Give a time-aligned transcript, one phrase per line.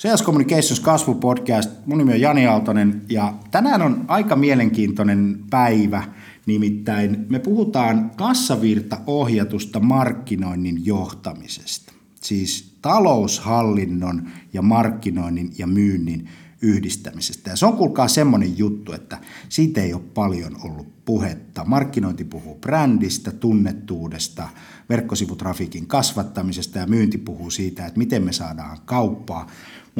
[0.00, 1.70] Sales Communications kasvupodcast.
[1.86, 6.02] Mun nimi on Jani Aaltonen ja tänään on aika mielenkiintoinen päivä.
[6.46, 11.92] Nimittäin me puhutaan kassavirta-ohjatusta markkinoinnin johtamisesta.
[12.20, 16.28] Siis taloushallinnon ja markkinoinnin ja myynnin
[16.62, 17.50] yhdistämisestä.
[17.50, 21.64] Ja se on kuulkaa semmoinen juttu, että siitä ei ole paljon ollut puhetta.
[21.64, 24.48] Markkinointi puhuu brändistä, tunnettuudesta,
[24.88, 29.46] verkkosivutrafiikin kasvattamisesta ja myynti puhuu siitä, että miten me saadaan kauppaa.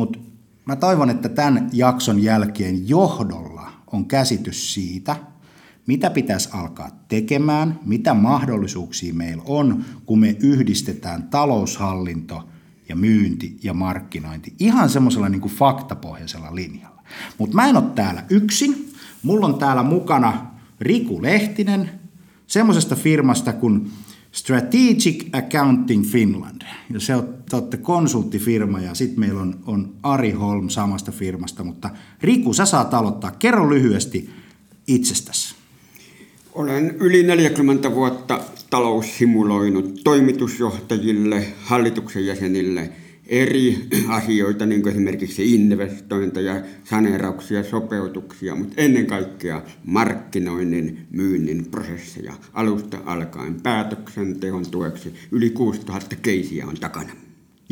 [0.01, 0.19] Mutta
[0.65, 5.17] mä toivon, että tämän jakson jälkeen johdolla on käsitys siitä,
[5.87, 12.49] mitä pitäisi alkaa tekemään, mitä mahdollisuuksia meillä on, kun me yhdistetään taloushallinto
[12.89, 17.03] ja myynti ja markkinointi ihan semmoisella niin kuin faktapohjaisella linjalla.
[17.39, 18.93] Mutta mä en ole täällä yksin.
[19.23, 20.47] Mulla on täällä mukana
[20.81, 21.91] Riku Lehtinen
[22.47, 23.91] semmoisesta firmasta kuin
[24.33, 26.63] Strategic Accounting Finland.
[26.93, 31.65] Ja se on, te olette konsulttifirma ja sitten meillä on, on Ari Holm samasta firmasta.
[31.65, 31.91] Mutta
[32.23, 33.31] Riku, sä saat aloittaa.
[33.31, 34.31] Kerro lyhyesti
[34.87, 35.55] itsestäsi.
[36.55, 38.41] Olen yli 40 vuotta
[38.71, 42.91] taloussimuloinut toimitusjohtajille, hallituksen jäsenille
[43.31, 46.55] eri asioita, niin kuin esimerkiksi investointeja,
[46.85, 55.15] saneerauksia, sopeutuksia, mutta ennen kaikkea markkinoinnin, myynnin prosesseja alusta alkaen päätöksenteon tueksi.
[55.31, 57.13] Yli 6000 keisiä on takana.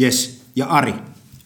[0.00, 0.94] Yes, ja Ari?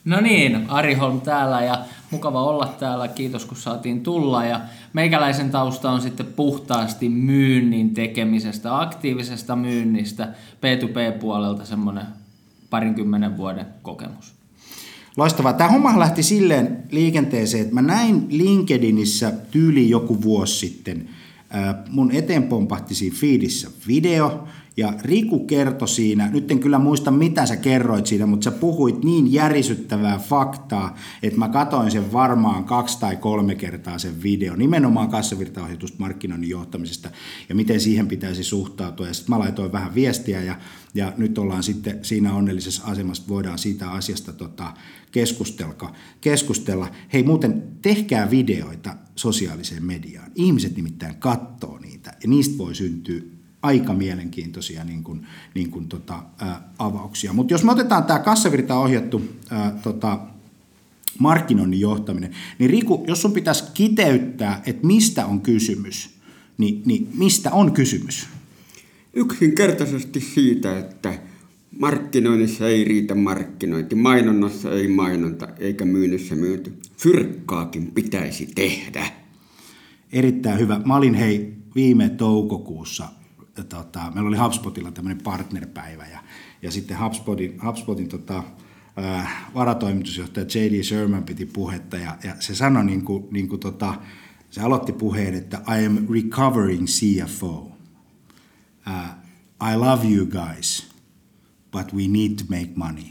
[0.05, 1.78] No niin, Ari Holm täällä ja
[2.11, 3.09] mukava olla täällä.
[3.09, 4.45] Kiitos kun saatiin tulla.
[4.45, 4.61] Ja
[4.93, 10.28] meikäläisen tausta on sitten puhtaasti myynnin tekemisestä, aktiivisesta myynnistä,
[10.61, 12.06] P2P-puolelta semmoinen
[12.72, 14.34] parinkymmenen vuoden kokemus.
[15.16, 15.53] Loistavaa.
[15.53, 21.09] Tämä homma lähti silleen liikenteeseen, että mä näin LinkedInissä tyyli joku vuosi sitten.
[21.91, 24.44] Mun eteen pompahti siinä feedissä video,
[24.77, 29.05] ja Riku kertoi siinä, nyt en kyllä muista mitä sä kerroit siitä, mutta sä puhuit
[29.05, 35.09] niin järisyttävää faktaa, että mä katoin sen varmaan kaksi tai kolme kertaa sen video, nimenomaan
[35.09, 37.10] kassavirtaohjatusta markkinoinnin johtamisesta
[37.49, 39.06] ja miten siihen pitäisi suhtautua.
[39.06, 40.56] Ja sitten mä laitoin vähän viestiä ja,
[40.94, 44.75] ja nyt ollaan sitten siinä onnellisessa asemassa, voidaan siitä asiasta tota,
[45.12, 45.93] keskustella.
[46.21, 46.89] keskustella.
[47.12, 50.31] Hei muuten, tehkää videoita sosiaaliseen mediaan.
[50.34, 56.23] Ihmiset nimittäin katsoo niitä ja niistä voi syntyä aika mielenkiintoisia niin kuin, niin kuin tota,
[56.39, 57.33] ää, avauksia.
[57.33, 60.19] Mutta jos me otetaan tämä kassavirta ohjattu ää, tota,
[61.19, 66.11] markkinoinnin johtaminen, niin Riku, jos sun pitäisi kiteyttää, että mistä on kysymys,
[66.59, 68.28] niin, niin mistä on kysymys?
[69.15, 71.19] Yksinkertaisesti siitä, että
[71.78, 76.72] markkinoinnissa ei riitä markkinointi, mainonnassa ei mainonta eikä myynnissä myynti.
[76.97, 79.06] Fyrkkaakin pitäisi tehdä.
[80.12, 80.81] Erittäin hyvä.
[80.84, 83.09] Mä olin hei viime toukokuussa
[83.55, 86.19] tota, meillä oli HubSpotilla tämmöinen partnerpäivä ja,
[86.63, 88.43] ja sitten HubSpotin, HubSpotin tota,
[88.97, 90.83] ää, varatoimitusjohtaja J.D.
[90.83, 93.95] Sherman piti puhetta ja, ja se sanoi niin kuin, niin kuin tota,
[94.51, 97.72] se aloitti puheen, että I am recovering CFO.
[98.87, 99.22] Uh,
[99.72, 100.91] I love you guys,
[101.72, 103.05] but we need to make money.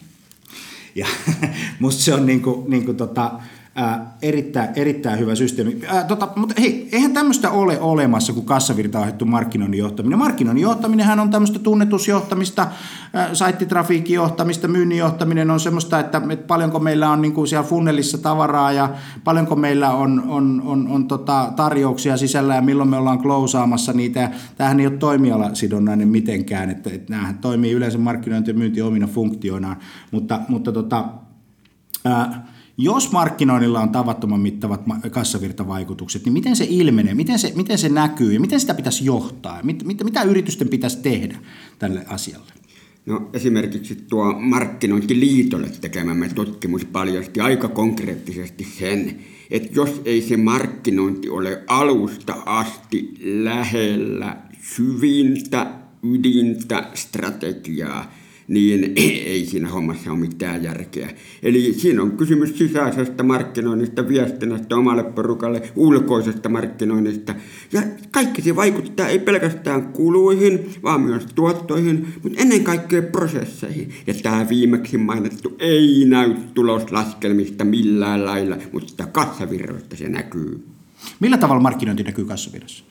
[0.95, 1.07] Ja
[1.79, 3.39] musta se on niin kuin, niin kuin tota,
[3.75, 5.79] Ää, erittäin, erittäin hyvä systeemi.
[5.87, 10.19] Ää, tota, mutta hei, eihän tämmöistä ole olemassa kuin kassavirtaohjattu markkinoinnin johtaminen.
[10.19, 12.67] Markkinoinnin johtaminenhan on tämmöistä tunnetusjohtamista,
[13.33, 18.17] saittitrafiikin johtamista, myynnin johtaminen on semmoista, että, että paljonko meillä on niin kuin siellä funnelissa
[18.17, 18.89] tavaraa ja
[19.23, 24.31] paljonko meillä on, on, on, on tota, tarjouksia sisällä ja milloin me ollaan klousaamassa niitä.
[24.57, 29.77] Tämähän ei ole toimialasidonnainen mitenkään, että, että näähän toimii yleensä markkinointi ja myynti omina funktioinaan,
[30.11, 31.05] mutta, mutta tota,
[32.05, 32.50] ää,
[32.83, 34.81] jos markkinoinnilla on tavattoman mittavat
[35.11, 39.59] kassavirtavaikutukset, niin miten se ilmenee, miten se, miten se näkyy ja miten sitä pitäisi johtaa?
[39.63, 41.37] Mit, mit, mitä yritysten pitäisi tehdä
[41.79, 42.51] tälle asialle?
[43.05, 49.19] No esimerkiksi tuo markkinointiliitolle tekemämme tutkimus paljasti aika konkreettisesti sen,
[49.51, 55.67] että jos ei se markkinointi ole alusta asti lähellä syvintä,
[56.03, 58.13] ydintä strategiaa,
[58.51, 58.93] niin
[59.31, 61.09] ei siinä hommassa ole mitään järkeä.
[61.43, 67.35] Eli siinä on kysymys sisäisestä markkinoinnista, viestinnästä omalle porukalle, ulkoisesta markkinoinnista.
[67.73, 67.81] Ja
[68.11, 73.89] kaikki se vaikuttaa ei pelkästään kuluihin, vaan myös tuottoihin, mutta ennen kaikkea prosesseihin.
[74.07, 80.65] Ja tämä viimeksi mainittu ei näy tuloslaskelmista millään lailla, mutta kassavirroista se näkyy.
[81.19, 82.83] Millä tavalla markkinointi näkyy kassavirrassa?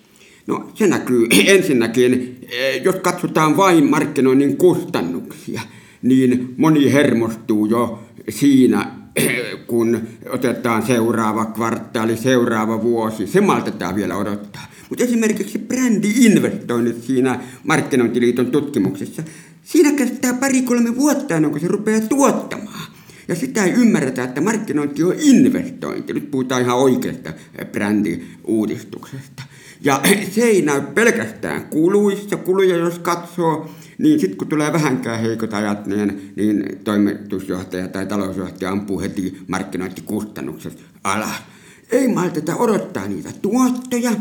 [0.46, 5.60] No se näkyy ensinnäkin, eh, jos katsotaan vain markkinoinnin kustannuksia,
[6.02, 8.90] niin moni hermostuu jo siinä,
[9.66, 13.26] kun otetaan seuraava kvartaali, seuraava vuosi.
[13.26, 14.70] Se maltetaan vielä odottaa.
[14.88, 19.22] Mutta esimerkiksi brändi-investoinnit siinä Markkinointiliiton tutkimuksessa,
[19.62, 22.90] siinä kestää pari-kolme vuotta ennen kuin se rupeaa tuottamaan.
[23.28, 26.12] Ja sitä ei ymmärretä, että markkinointi on investointi.
[26.12, 27.32] Nyt puhutaan ihan oikeasta
[27.72, 29.42] brändiuudistuksesta.
[29.82, 30.00] Ja
[30.34, 32.36] se ei näy pelkästään kuluissa.
[32.36, 38.70] Kuluja jos katsoo, niin sitten kun tulee vähänkään heikot ajat, niin, niin toimitusjohtaja tai talousjohtaja
[38.70, 41.42] ampuu heti markkinointikustannukset alas.
[41.90, 44.12] Ei malteta odottaa niitä tuottoja,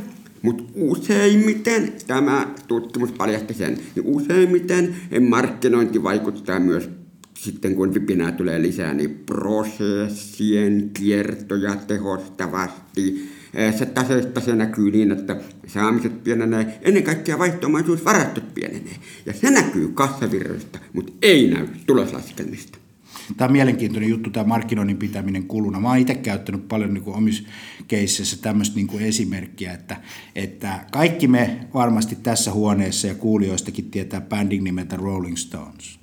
[0.41, 4.95] mutta useimmiten, tämä tutkimus paljasti sen, niin useimmiten
[5.29, 6.89] markkinointi vaikuttaa myös
[7.33, 13.29] sitten kun vipinää tulee lisää, niin prosessien kiertoja tehostavasti
[13.77, 15.35] se taseesta se näkyy niin, että
[15.67, 18.95] saamiset pienenee, ennen kaikkea vaihtoomaisuusvarastot pienenee.
[19.25, 22.79] Ja se näkyy kassavirroista, mutta ei näy tuloslaskelmista.
[23.37, 25.79] Tämä on mielenkiintoinen juttu, tämä markkinoinnin pitäminen kuluna.
[25.79, 27.43] Mä oon itse käyttänyt paljon niin omissa
[27.87, 29.97] keisseissä tämmöistä niin esimerkkiä, että,
[30.35, 35.99] että kaikki me varmasti tässä huoneessa ja kuulijoistakin tietää bändin nimeltä Rolling Stones.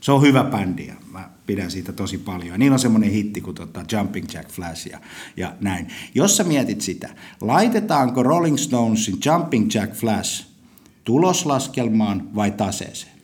[0.00, 2.58] Se on hyvä bändi ja mä pidän siitä tosi paljon.
[2.58, 5.00] Niin on semmoinen hitti kuin tota Jumping Jack Flash ja,
[5.36, 5.88] ja näin.
[6.14, 7.08] Jos sä mietit sitä,
[7.40, 10.46] laitetaanko Rolling Stonesin Jumping Jack Flash
[11.04, 13.16] tuloslaskelmaan vai taseeseen?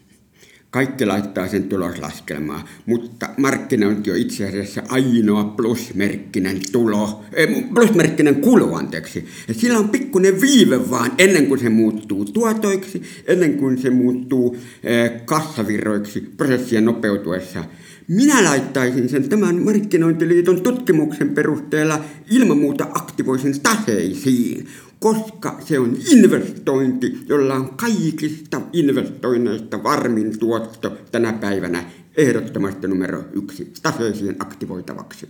[0.73, 8.75] Kaikki laittaa sen tuloslaskelmaan, mutta markkinointi on itse asiassa ainoa plusmerkkinen tulo, ei, plusmerkkinen kulu,
[8.75, 9.27] anteeksi.
[9.49, 14.57] Ja sillä on pikkuinen viive vaan ennen kuin se muuttuu tuotoiksi, ennen kuin se muuttuu
[14.83, 17.65] eh, kassavirroiksi prosessien nopeutuessa.
[18.09, 22.01] Minä laittaisin sen tämän markkinointiliiton tutkimuksen perusteella
[22.31, 24.67] ilman muuta aktivoisin taseisiin,
[25.01, 31.85] koska se on investointi, jolla on kaikista investoinneista varmin tuotto tänä päivänä
[32.17, 35.29] ehdottomasti numero yksi taseisiin aktivoitavaksi.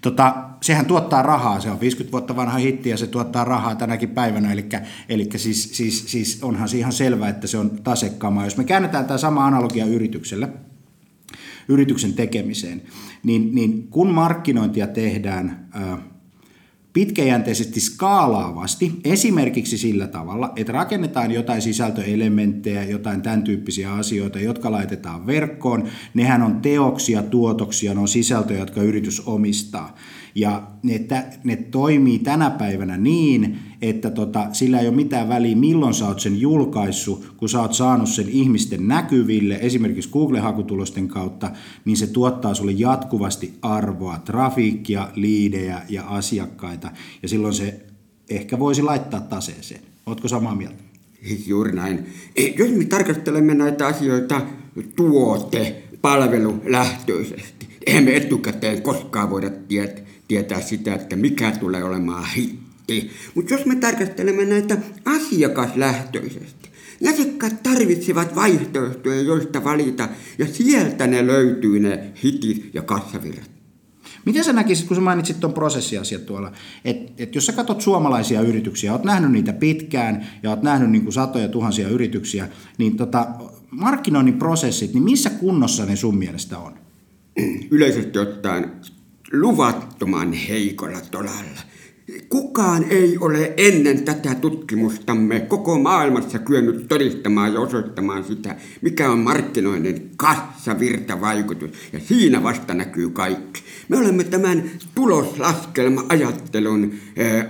[0.00, 4.10] Tota, sehän tuottaa rahaa, se on 50 vuotta vanha hitti ja se tuottaa rahaa tänäkin
[4.10, 4.68] päivänä, eli,
[5.08, 8.44] eli siis, siis, siis onhan se ihan selvää, että se on tasekkaamaa.
[8.44, 10.48] Jos me käännetään tämä sama analogia yritykselle,
[11.70, 12.82] yrityksen tekemiseen,
[13.22, 15.98] niin, niin kun markkinointia tehdään ää,
[16.92, 25.26] pitkäjänteisesti skaalaavasti, esimerkiksi sillä tavalla, että rakennetaan jotain sisältöelementtejä, jotain tämän tyyppisiä asioita, jotka laitetaan
[25.26, 25.88] verkkoon.
[26.14, 29.96] Nehän on teoksia, tuotoksia, ne on sisältöjä, jotka yritys omistaa.
[30.34, 31.06] Ja ne,
[31.44, 36.20] ne toimii tänä päivänä niin, että tota, sillä ei ole mitään väliä, milloin sä oot
[36.20, 41.50] sen julkaissut, kun sä oot saanut sen ihmisten näkyville, esimerkiksi Google-hakutulosten kautta,
[41.84, 46.90] niin se tuottaa sulle jatkuvasti arvoa, trafiikkia, liidejä ja asiakkaita,
[47.22, 47.80] ja silloin se
[48.30, 49.80] ehkä voisi laittaa taseeseen.
[50.06, 50.82] Ootko samaa mieltä?
[51.46, 52.06] Juuri näin.
[52.58, 54.40] Jos me tarkastelemme näitä asioita
[54.96, 63.10] tuote, palvelulähtöisesti, eihän me etukäteen koskaan voida tietää, tietää sitä, että mikä tulee olemaan hitti.
[63.34, 66.70] Mutta jos me tarkastelemme näitä asiakaslähtöisesti,
[67.08, 70.08] asiakkaat tarvitsevat vaihtoehtoja, joista valita,
[70.38, 73.50] ja sieltä ne löytyy ne hitit ja kassavirrat.
[74.26, 76.52] Miten sä näkisit, kun sä mainitsit tuon prosessiasiat tuolla,
[76.84, 81.02] että et jos sä katsot suomalaisia yrityksiä, oot nähnyt niitä pitkään ja oot nähnyt niin
[81.02, 83.26] kuin satoja tuhansia yrityksiä, niin tota,
[83.70, 86.74] markkinoinnin prosessit, niin missä kunnossa ne sun mielestä on?
[87.70, 88.72] Yleisesti ottaen
[89.32, 91.60] luvattoman heikolla tolalla.
[92.28, 99.18] Kukaan ei ole ennen tätä tutkimustamme koko maailmassa kyennyt todistamaan ja osoittamaan sitä, mikä on
[99.18, 101.70] markkinoinnin kassavirtavaikutus.
[101.92, 103.62] Ja siinä vasta näkyy kaikki.
[103.88, 106.92] Me olemme tämän tuloslaskelma-ajattelun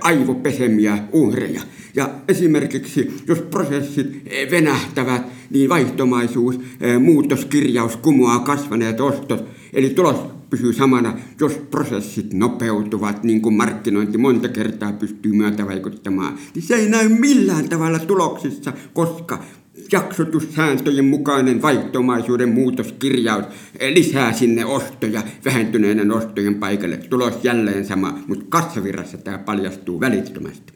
[0.01, 1.61] aivopesemiä uhreja.
[1.95, 6.59] Ja esimerkiksi, jos prosessit venähtävät, niin vaihtomaisuus,
[6.99, 14.49] muutoskirjaus kumoaa kasvaneet ostot, eli tulos pysyy samana, jos prosessit nopeutuvat, niin kuin markkinointi monta
[14.49, 19.43] kertaa pystyy myötävaikuttamaan, niin se ei näy millään tavalla tuloksissa, koska
[19.91, 23.45] jaksotussääntöjen mukainen vaihtomaisuuden muutoskirjaus
[23.93, 26.97] lisää sinne ostoja vähentyneiden ostojen paikalle.
[26.97, 30.73] Tulos jälleen sama, mutta kassavirrassa tämä paljastuu välittömästi.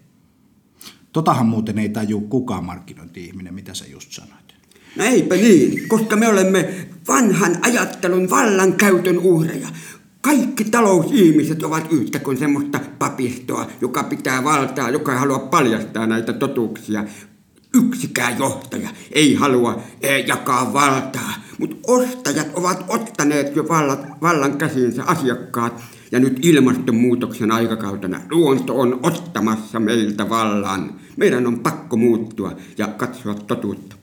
[1.13, 4.44] Totahan muuten ei taju kukaan markkinointi-ihminen, mitä sä just sanoit.
[4.95, 9.67] No eipä niin, koska me olemme vanhan ajattelun vallankäytön uhreja.
[10.21, 16.33] Kaikki talousihmiset ovat yhtä kuin semmoista papistoa, joka pitää valtaa, joka ei halua paljastaa näitä
[16.33, 17.03] totuuksia.
[17.73, 25.03] Yksikään johtaja ei halua eh, jakaa valtaa, mutta ostajat ovat ottaneet jo vallan, vallan käsiinsä
[25.03, 30.93] asiakkaat ja nyt ilmastonmuutoksen aikakautena luonto on ottamassa meiltä vallan.
[31.17, 33.94] Meidän on pakko muuttua ja katsoa totuutta.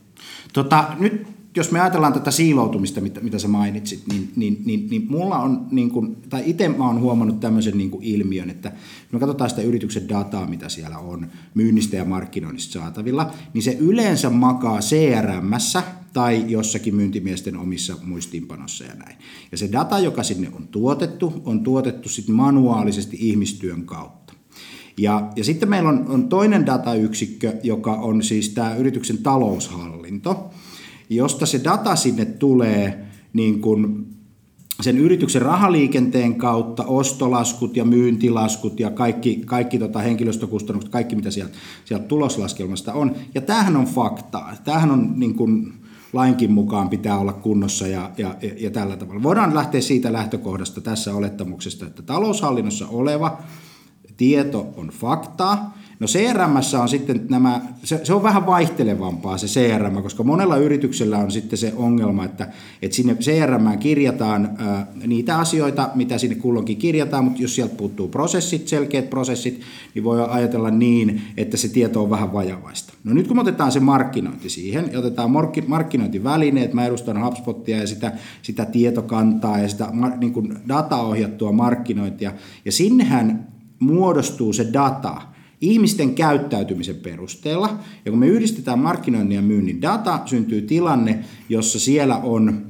[0.53, 5.07] Tota, nyt jos me ajatellaan tätä siiloutumista, mitä, mitä sä mainitsit, niin, niin, niin, niin
[5.11, 8.73] mulla on, niin kuin, tai itse mä oon huomannut tämmöisen niin kuin ilmiön, että
[9.13, 14.31] me katsotaan sitä yrityksen dataa, mitä siellä on myynnistä ja markkinoinnista saatavilla, niin se yleensä
[14.31, 15.51] makaa crm
[16.13, 19.17] tai jossakin myyntimiesten omissa muistiinpanossa ja näin.
[19.53, 24.22] Ja se data, joka sinne on tuotettu, on tuotettu sitten manuaalisesti ihmistyön kautta.
[24.99, 30.51] Ja, ja sitten meillä on, on toinen datayksikkö, joka on siis tämä yrityksen taloushallinto,
[31.11, 34.07] josta se data sinne tulee niin kuin
[34.81, 41.55] sen yrityksen rahaliikenteen kautta, ostolaskut ja myyntilaskut ja kaikki, kaikki tota henkilöstökustannukset, kaikki mitä sieltä,
[41.85, 43.15] sieltä tuloslaskelmasta on.
[43.35, 44.57] Ja tämähän on faktaa.
[44.65, 45.73] Tämähän on niin kuin,
[46.13, 49.23] lainkin mukaan pitää olla kunnossa ja, ja, ja tällä tavalla.
[49.23, 53.39] Voidaan lähteä siitä lähtökohdasta tässä olettamuksesta, että taloushallinnossa oleva
[54.17, 60.03] tieto on faktaa, No CRM on sitten nämä, se, se on vähän vaihtelevampaa se CRM,
[60.03, 62.49] koska monella yrityksellä on sitten se ongelma, että,
[62.83, 68.09] että sinne CRM kirjataan ää, niitä asioita, mitä sinne kulloinkin kirjataan, mutta jos sieltä puuttuu
[68.09, 69.61] prosessit, selkeät prosessit,
[69.95, 72.93] niin voi ajatella niin, että se tieto on vähän vajavaista.
[73.05, 75.31] No nyt kun otetaan se markkinointi siihen, ja otetaan
[75.67, 79.89] markkinointivälineet, mä edustan HubSpotia ja sitä, sitä tietokantaa ja sitä
[80.19, 82.33] niin kuin dataohjattua markkinointia,
[82.65, 83.52] ja sinnehän
[83.83, 85.23] muodostuu se data,
[85.61, 87.79] ihmisten käyttäytymisen perusteella.
[88.05, 92.67] Ja kun me yhdistetään markkinoinnin ja myynnin data, syntyy tilanne, jossa siellä on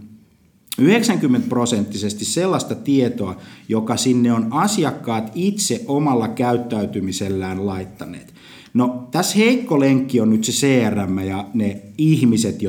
[0.79, 3.37] 90 prosenttisesti sellaista tietoa,
[3.69, 8.32] joka sinne on asiakkaat itse omalla käyttäytymisellään laittaneet.
[8.75, 12.63] No tässä heikko lenkki on nyt se CRM ja ne ihmiset,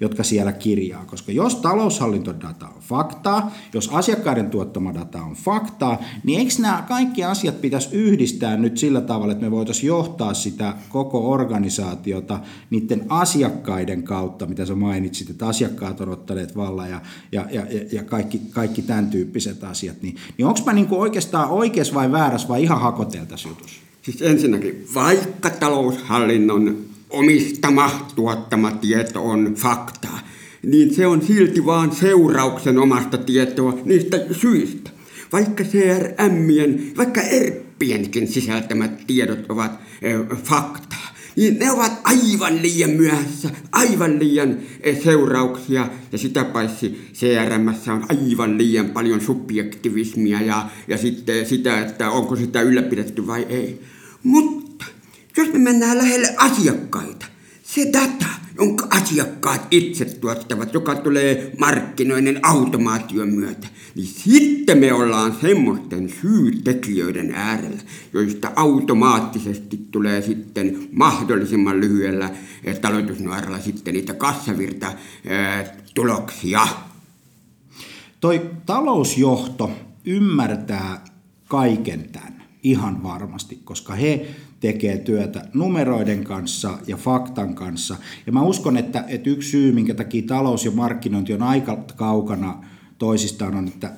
[0.00, 1.04] jotka siellä kirjaa.
[1.04, 7.24] Koska jos taloushallintodata on faktaa, jos asiakkaiden tuottama data on faktaa, niin eikö nämä kaikki
[7.24, 14.02] asiat pitäisi yhdistää nyt sillä tavalla, että me voitaisiin johtaa sitä koko organisaatiota niiden asiakkaiden
[14.02, 17.00] kautta, mitä sä mainitsit, että asiakkaat on ottaneet vallan ja,
[17.32, 20.02] ja, ja, ja kaikki, kaikki tämän tyyppiset asiat.
[20.02, 23.83] Niin, niin onko mä niinku oikeastaan oikeas vai väärässä vai ihan hakoteelta jutussa?
[24.04, 30.20] Siis ensinnäkin, vaikka taloushallinnon omistama, tuottama tieto on faktaa,
[30.62, 34.90] niin se on silti vaan seurauksen omasta tietoa niistä syistä.
[35.32, 43.50] Vaikka CRMien, vaikka ERPienkin sisältämät tiedot ovat äh, faktaa, niin ne ovat aivan liian myöhässä,
[43.72, 44.58] aivan liian
[45.04, 52.10] seurauksia ja sitä paitsi CRM on aivan liian paljon subjektivismia ja, ja sitten sitä, että
[52.10, 53.80] onko sitä ylläpidetty vai ei.
[54.24, 54.84] Mutta
[55.36, 57.26] jos me mennään lähelle asiakkaita,
[57.62, 58.26] se data,
[58.56, 67.34] jonka asiakkaat itse tuottavat, joka tulee markkinoinnin automaation myötä, niin sitten me ollaan semmoisten syytekijöiden
[67.34, 72.30] äärellä, joista automaattisesti tulee sitten mahdollisimman lyhyellä
[72.64, 74.86] eh, taloitusnuoralla sitten niitä kassavirta
[75.24, 76.68] eh, tuloksia.
[78.20, 79.70] Toi talousjohto
[80.04, 81.04] ymmärtää
[81.48, 82.33] kaiken tämän
[82.64, 84.26] ihan varmasti, koska he
[84.60, 87.96] tekee työtä numeroiden kanssa ja faktan kanssa.
[88.26, 92.64] Ja mä uskon, että, että yksi syy, minkä takia talous ja markkinointi on aika kaukana
[92.98, 93.92] toisistaan, on, että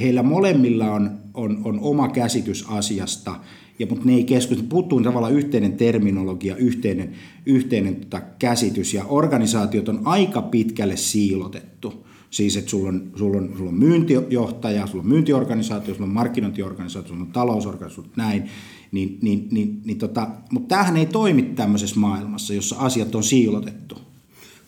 [0.00, 3.36] heillä molemmilla on, on, on oma käsitys asiasta,
[3.78, 4.68] ja, mutta ne ei keskustelu.
[4.68, 7.12] Puuttuu tavallaan yhteinen terminologia, yhteinen,
[7.46, 13.54] yhteinen tota, käsitys, ja organisaatiot on aika pitkälle siilotettu Siis, että sulla on, sulla, on,
[13.56, 18.50] sulla on myyntijohtaja, sulla on myyntiorganisaatio, sulla on markkinointiorganisaatio, sulla on talousorganisaatio, näin.
[18.92, 23.98] Niin, niin, niin, niin tota, mutta tämähän ei toimi tämmöisessä maailmassa, jossa asiat on siilotettu.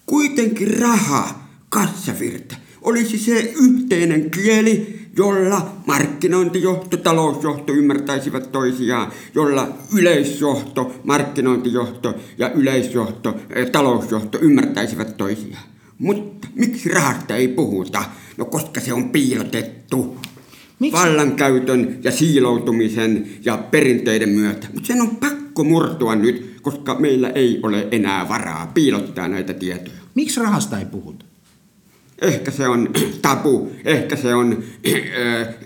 [0.07, 12.15] Kuitenkin raha, kassavirta, olisi se yhteinen kieli, jolla markkinointijohto, talousjohto ymmärtäisivät toisiaan, jolla yleisjohto, markkinointijohto
[12.39, 13.37] ja yleisjohto,
[13.73, 15.74] talousjohto ymmärtäisivät toisiaan.
[16.05, 18.05] Mutta miksi rahasta ei puhuta?
[18.37, 20.17] No koska se on piilotettu.
[20.79, 21.01] Miksi?
[21.01, 24.67] Vallankäytön ja siiloutumisen ja perinteiden myötä.
[24.73, 29.97] Mutta sen on pakko murtua nyt, koska meillä ei ole enää varaa piilottaa näitä tietoja.
[30.15, 31.25] Miksi rahasta ei puhuta?
[32.23, 32.89] Ehkä se on
[33.23, 34.63] tabu, ehkä se on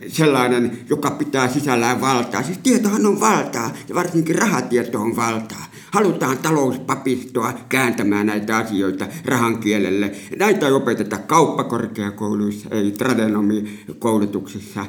[0.09, 2.43] sellainen, joka pitää sisällään valtaa.
[2.43, 5.67] Siis tietohan on valtaa ja varsinkin rahatieto on valtaa.
[5.90, 10.12] Halutaan talouspapistoa kääntämään näitä asioita rahan kielelle.
[10.38, 14.87] Näitä ei opeteta kauppakorkeakouluissa, ei tradenomikoulutuksessa,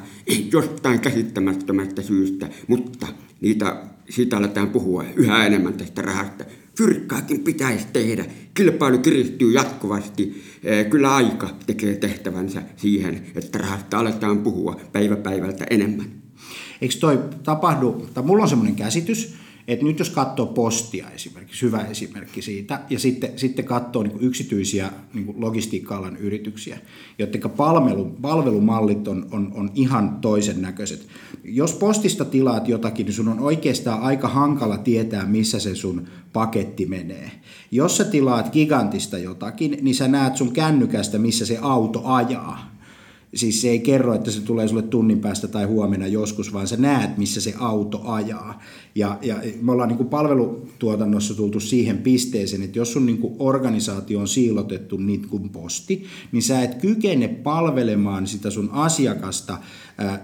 [0.52, 3.06] jostain käsittämättömästä syystä, mutta
[3.40, 3.76] niitä,
[4.10, 6.44] siitä aletaan puhua yhä enemmän tästä rahasta.
[6.80, 8.24] Fyrkkaakin pitäisi tehdä.
[8.54, 10.42] Kilpailu kiristyy jatkuvasti.
[10.90, 16.06] Kyllä aika tekee tehtävänsä siihen, että rahasta aletaan puhua päivä päivältä enemmän.
[16.80, 19.34] Eikö toi tapahdu, tai mulla on semmoinen käsitys,
[19.70, 24.92] että nyt jos katsoo postia esimerkiksi, hyvä esimerkki siitä, ja sitten, sitten katsoo niin yksityisiä
[25.14, 26.78] niin logistiikka-alan yrityksiä,
[27.18, 31.06] joiden palvelu, palvelumallit on, on, on ihan toisen näköiset.
[31.44, 36.86] Jos postista tilaat jotakin, niin sun on oikeastaan aika hankala tietää, missä se sun paketti
[36.86, 37.30] menee.
[37.70, 42.79] Jos sä tilaat gigantista jotakin, niin sä näet sun kännykästä, missä se auto ajaa
[43.34, 46.76] Siis se ei kerro, että se tulee sulle tunnin päästä tai huomenna joskus, vaan sä
[46.76, 48.62] näet, missä se auto ajaa.
[48.94, 53.34] Ja, ja me ollaan niin kuin palvelutuotannossa tultu siihen pisteeseen, että jos sun niin kuin
[53.38, 59.58] organisaatio on siilotettu niin kuin posti, niin sä et kykene palvelemaan sitä sun asiakasta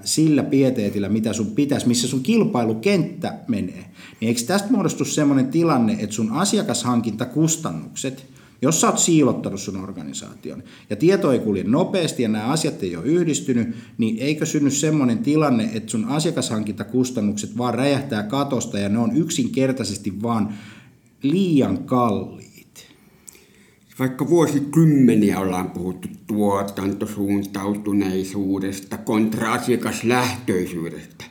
[0.04, 3.84] sillä pieteetillä, mitä sun pitäisi, missä sun kilpailukenttä menee.
[4.20, 8.26] Niin eikö tästä muodostu sellainen tilanne, että sun asiakashankintakustannukset–
[8.62, 12.96] jos sä oot siilottanut sun organisaation ja tieto ei kulje nopeasti ja nämä asiat ei
[12.96, 18.98] ole yhdistynyt, niin eikö synny semmoinen tilanne, että sun asiakashankintakustannukset vaan räjähtää katosta ja ne
[18.98, 20.54] on yksinkertaisesti vaan
[21.22, 22.46] liian kalliit?
[23.98, 31.24] Vaikka vuosikymmeniä ollaan puhuttu tuotantosuuntautuneisuudesta kontra asiakaslähtöisyydestä,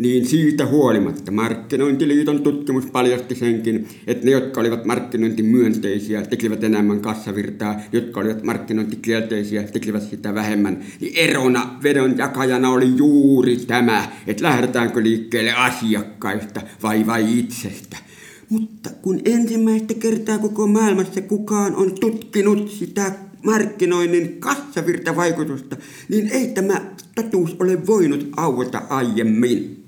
[0.00, 7.80] niin siitä huolimatta Markkinointiliiton tutkimus paljasti senkin, että ne, jotka olivat markkinointimyönteisiä, tekivät enemmän kassavirtaa,
[7.92, 10.84] jotka olivat markkinointikielteisiä, tekivät sitä vähemmän.
[11.00, 17.96] Niin erona vedon jakajana oli juuri tämä, että lähdetäänkö liikkeelle asiakkaista vai vai itsestä.
[18.48, 23.12] Mutta kun ensimmäistä kertaa koko maailmassa kukaan on tutkinut sitä
[23.44, 25.76] markkinoinnin kassavirtavaikutusta,
[26.08, 26.80] niin ei tämä
[27.14, 29.79] totuus ole voinut aueta aiemmin.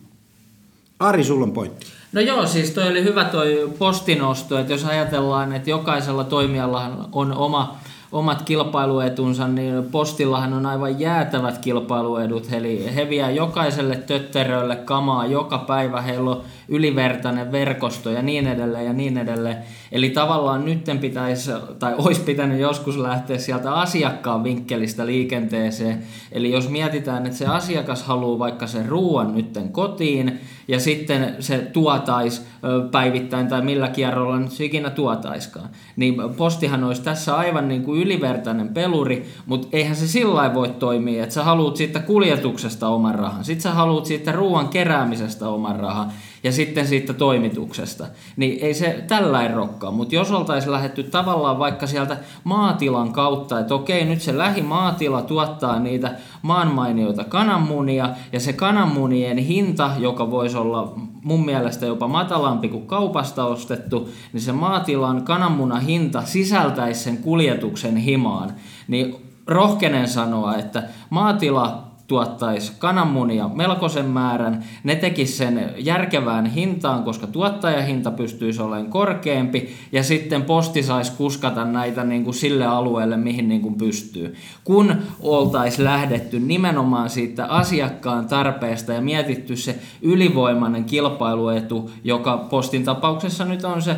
[1.03, 1.87] Ari, sulla on pointti.
[2.13, 7.33] No joo, siis toi oli hyvä toi postinosto, että jos ajatellaan, että jokaisella toimijalla on
[7.33, 7.77] oma
[8.13, 12.53] omat kilpailuetunsa, niin postillahan on aivan jäätävät kilpailuedut.
[12.53, 18.87] Eli he vie jokaiselle tötterölle kamaa joka päivä, heillä on ylivertainen verkosto ja niin edelleen
[18.87, 19.57] ja niin edelleen.
[19.93, 26.03] Eli tavallaan nytten pitäisi, tai olisi pitänyt joskus lähteä sieltä asiakkaan vinkkelistä liikenteeseen.
[26.33, 31.59] Eli jos mietitään, että se asiakas haluaa vaikka sen ruoan nytten kotiin, ja sitten se
[31.59, 32.47] tuotais
[32.91, 35.69] päivittäin tai millä kierrolla nyt se ikinä tuotaiskaan.
[35.97, 41.23] Niin postihan olisi tässä aivan niin kuin ylivertainen peluri, mutta eihän se sillä voi toimia,
[41.23, 46.13] että sä haluat siitä kuljetuksesta oman rahan, sitten sä haluat siitä ruoan keräämisestä oman rahan,
[46.45, 48.07] ja sitten siitä toimituksesta.
[48.37, 53.75] Niin ei se tällä rokkaa, mutta jos oltaisiin lähetty tavallaan vaikka sieltä maatilan kautta, että
[53.75, 60.93] okei, nyt se lähimaatila tuottaa niitä maanmainioita kananmunia, ja se kananmunien hinta, joka voisi olla
[61.25, 68.53] mun mielestä jopa matalampi kuin kaupasta ostettu, niin se maatilan kananmunahinta sisältäisi sen kuljetuksen himaan.
[68.89, 77.27] Niin rohkenen sanoa, että maatila tuottaisi kananmunia melkoisen määrän, ne tekisi sen järkevään hintaan, koska
[77.27, 83.49] tuottajahinta pystyisi olemaan korkeampi, ja sitten posti saisi kuskata näitä niin kuin sille alueelle, mihin
[83.49, 84.35] niin kuin pystyy.
[84.65, 93.45] Kun oltaisiin lähdetty nimenomaan siitä asiakkaan tarpeesta ja mietitty se ylivoimainen kilpailuetu, joka postin tapauksessa
[93.45, 93.97] nyt on se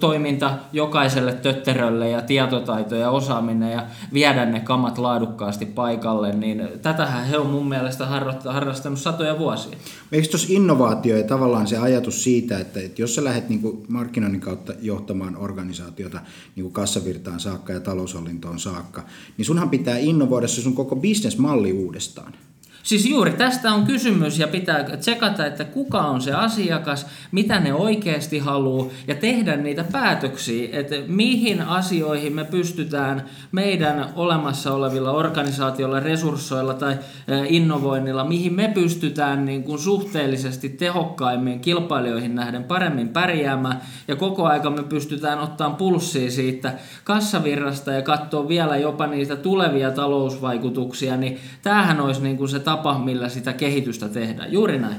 [0.00, 7.24] toiminta jokaiselle tötterölle ja tietotaito ja osaaminen ja viedä ne kamat laadukkaasti paikalle, niin tätähän
[7.24, 8.06] he on mun mielestä
[8.44, 9.76] harrastanut satoja vuosia.
[10.12, 14.40] Eikö tuossa innovaatio ja tavallaan se ajatus siitä, että, että jos sä lähdet niin markkinoinnin
[14.40, 16.20] kautta johtamaan organisaatiota
[16.56, 19.02] niin kassavirtaan saakka ja taloushallintoon saakka,
[19.36, 22.32] niin sunhan pitää innovoida se sun koko bisnesmalli uudestaan.
[22.86, 27.74] Siis juuri tästä on kysymys ja pitää tsekata, että kuka on se asiakas, mitä ne
[27.74, 36.00] oikeasti haluaa ja tehdä niitä päätöksiä, että mihin asioihin me pystytään meidän olemassa olevilla organisaatioilla,
[36.00, 36.96] resurssoilla tai
[37.48, 43.80] innovoinnilla, mihin me pystytään niin kuin suhteellisesti tehokkaimmin kilpailijoihin nähden paremmin pärjäämään.
[44.08, 46.72] Ja koko aika me pystytään ottamaan pulssia siitä
[47.04, 52.75] kassavirrasta ja katsoa vielä jopa niitä tulevia talousvaikutuksia, niin tämähän olisi niin kuin se tapa,
[52.76, 54.52] tapa, millä sitä kehitystä tehdään.
[54.52, 54.96] Juuri näin.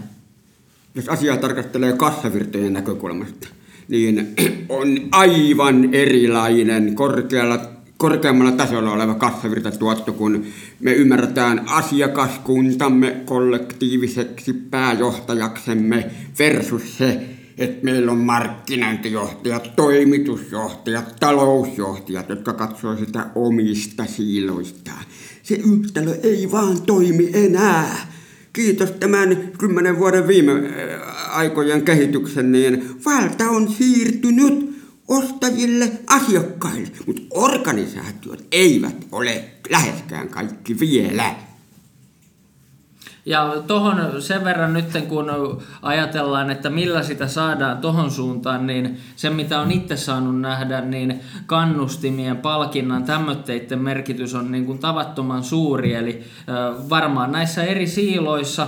[0.96, 3.48] Jos asiaa tarkastelee kassavirtojen näkökulmasta,
[3.88, 4.34] niin
[4.70, 7.60] on aivan erilainen korkealla,
[7.98, 10.46] korkeammalla tasolla oleva kassavirtatuotto, kun
[10.80, 17.22] me ymmärretään asiakaskuntamme kollektiiviseksi pääjohtajaksemme versus se,
[17.58, 25.04] että meillä on markkinointijohtajat, toimitusjohtajat, talousjohtajat, jotka katsoo sitä omista siiloistaan
[25.48, 28.14] se yhtälö ei vaan toimi enää.
[28.54, 37.22] Kiitos tämän kymmenen vuoden viime äh, aikojen kehityksen, niin valta on siirtynyt ostajille, asiakkaille, mutta
[37.32, 41.36] organisaatiot eivät ole läheskään kaikki vielä.
[43.28, 45.26] Ja tuohon sen verran nyt, kun
[45.82, 51.20] ajatellaan, että millä sitä saadaan tuohon suuntaan, niin se mitä on itse saanut nähdä, niin
[51.46, 55.94] kannustimien, palkinnan, tämmöitteiden merkitys on niin kuin tavattoman suuri.
[55.94, 56.24] Eli
[56.90, 58.68] varmaan näissä eri siiloissa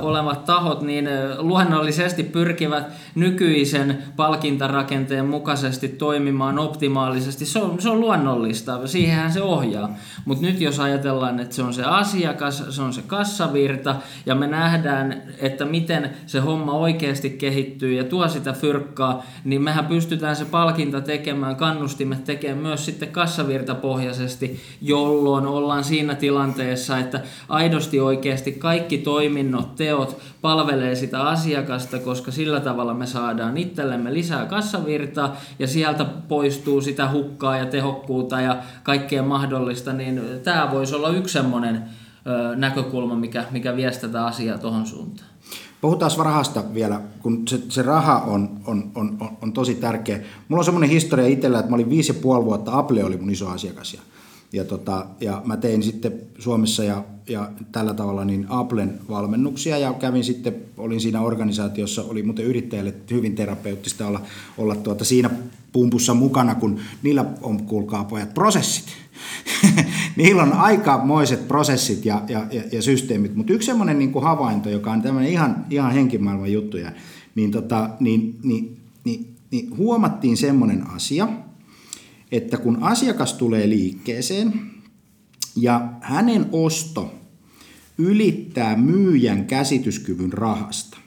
[0.00, 1.08] olevat tahot niin
[1.38, 7.46] luonnollisesti pyrkivät nykyisen palkintarakenteen mukaisesti toimimaan optimaalisesti.
[7.46, 9.90] Se on, se on luonnollista, siihenhän se ohjaa.
[10.24, 13.89] Mutta nyt jos ajatellaan, että se on se asiakas, se on se kassavirta
[14.26, 19.86] ja me nähdään, että miten se homma oikeasti kehittyy ja tuo sitä fyrkkaa, niin mehän
[19.86, 28.00] pystytään se palkinta tekemään, kannustimet tekemään myös sitten kassavirtapohjaisesti, jolloin ollaan siinä tilanteessa, että aidosti
[28.00, 35.36] oikeasti kaikki toiminnot teot palvelee sitä asiakasta, koska sillä tavalla me saadaan itsellemme lisää kassavirtaa
[35.58, 41.32] ja sieltä poistuu sitä hukkaa ja tehokkuutta ja kaikkea mahdollista, niin tämä voisi olla yksi
[41.32, 41.82] semmoinen
[42.56, 45.30] näkökulma, mikä, mikä vie tätä asiaa tuohon suuntaan.
[45.80, 50.20] Puhutaan rahasta vielä, kun se, se raha on, on, on, on, tosi tärkeä.
[50.48, 53.30] Mulla on semmoinen historia itsellä, että mä olin viisi ja puoli vuotta, Apple oli mun
[53.30, 53.94] iso asiakas.
[53.94, 54.00] Ja
[54.52, 59.92] ja, tota, ja mä tein sitten Suomessa ja, ja tällä tavalla niin Applen valmennuksia ja
[59.92, 64.20] kävin sitten, olin siinä organisaatiossa, oli muuten yrittäjille hyvin terapeuttista olla,
[64.58, 65.30] olla tuota siinä
[65.72, 68.86] pumpussa mukana, kun niillä on, kuulkaa pojat, prosessit.
[70.16, 74.92] niillä on aikamoiset prosessit ja, ja, ja, ja systeemit, mutta yksi semmoinen niin havainto, joka
[74.92, 76.92] on tämmöinen ihan, ihan henkimaailman juttuja,
[77.34, 81.28] niin, tota, niin, niin, niin, niin huomattiin semmoinen asia,
[82.32, 84.60] että kun asiakas tulee liikkeeseen
[85.56, 87.14] ja hänen osto
[87.98, 90.98] ylittää myyjän käsityskyvyn rahasta,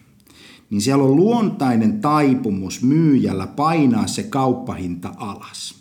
[0.73, 5.75] niin siellä on luontainen taipumus myyjällä painaa se kauppahinta alas.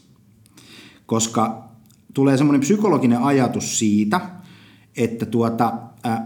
[1.07, 1.69] Koska
[2.15, 4.21] tulee semmoinen psykologinen ajatus siitä,
[4.97, 5.73] että tuota,
[6.07, 6.21] äh,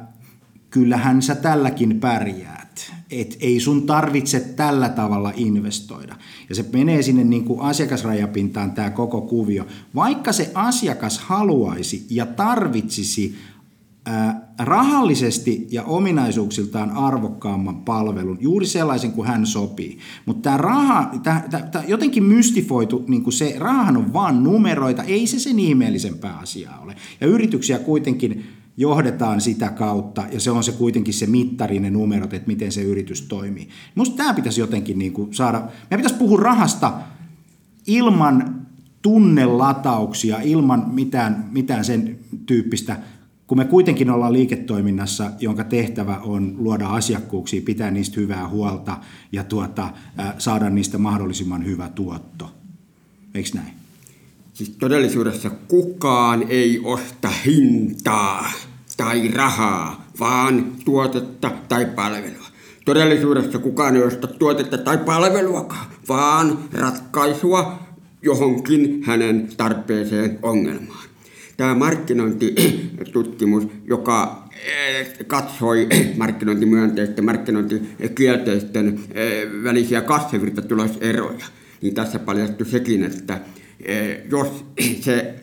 [0.70, 2.57] kyllähän sä tälläkin pärjää
[3.11, 6.16] et ei sun tarvitse tällä tavalla investoida.
[6.48, 9.66] Ja se menee sinne niin kuin asiakasrajapintaan tämä koko kuvio.
[9.94, 13.37] Vaikka se asiakas haluaisi ja tarvitsisi
[14.59, 19.99] rahallisesti ja ominaisuuksiltaan arvokkaamman palvelun, juuri sellaisen kuin hän sopii.
[20.27, 25.03] Mutta tämä raha, tää, tää, tää jotenkin mystifoitu, niin kuin se rahan on vaan numeroita,
[25.03, 26.97] ei se sen ihmeellisempää asiaa ole.
[27.21, 28.45] Ja yrityksiä kuitenkin
[28.77, 32.83] johdetaan sitä kautta, ja se on se kuitenkin se mittari, ne numerot, että miten se
[32.83, 33.69] yritys toimii.
[33.95, 36.92] Minusta tämä pitäisi jotenkin niin kuin saada, meidän pitäisi puhua rahasta
[37.87, 38.66] ilman
[39.03, 42.97] tunnelatauksia, ilman mitään, mitään sen tyyppistä,
[43.46, 48.98] kun me kuitenkin ollaan liiketoiminnassa, jonka tehtävä on luoda asiakkuuksia, pitää niistä hyvää huolta
[49.32, 49.88] ja tuota,
[50.38, 52.50] saada niistä mahdollisimman hyvä tuotto.
[53.35, 53.72] Eikö näin?
[54.52, 58.52] Siis todellisuudessa kukaan ei osta hintaa
[58.96, 62.46] tai rahaa, vaan tuotetta tai palvelua.
[62.85, 67.78] Todellisuudessa kukaan ei osta tuotetta tai palveluakaan, vaan ratkaisua
[68.22, 71.06] johonkin hänen tarpeeseen ongelmaan.
[71.57, 81.47] Tämä markkinointitutkimus, joka eh, katsoi markkinointimyönteisten, markkinointikielteisten eh, välisiä kassavirtatuloseroja,
[81.83, 83.40] niin tässä paljastui sekin, että
[83.87, 84.64] Eh, jos
[85.05, 85.35] se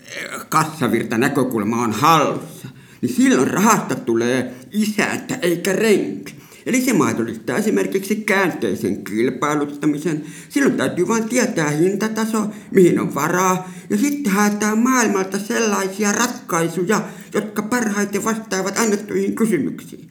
[0.50, 2.68] kassavirta näkökulma on hallussa,
[3.02, 6.36] niin silloin rahasta tulee isäntä eikä renki.
[6.66, 10.24] Eli se mahdollistaa esimerkiksi käänteisen kilpailuttamisen.
[10.50, 17.02] Silloin täytyy vain tietää hintataso, mihin on varaa, ja sitten haetaan maailmalta sellaisia ratkaisuja,
[17.34, 20.10] jotka parhaiten vastaavat annettuihin kysymyksiin.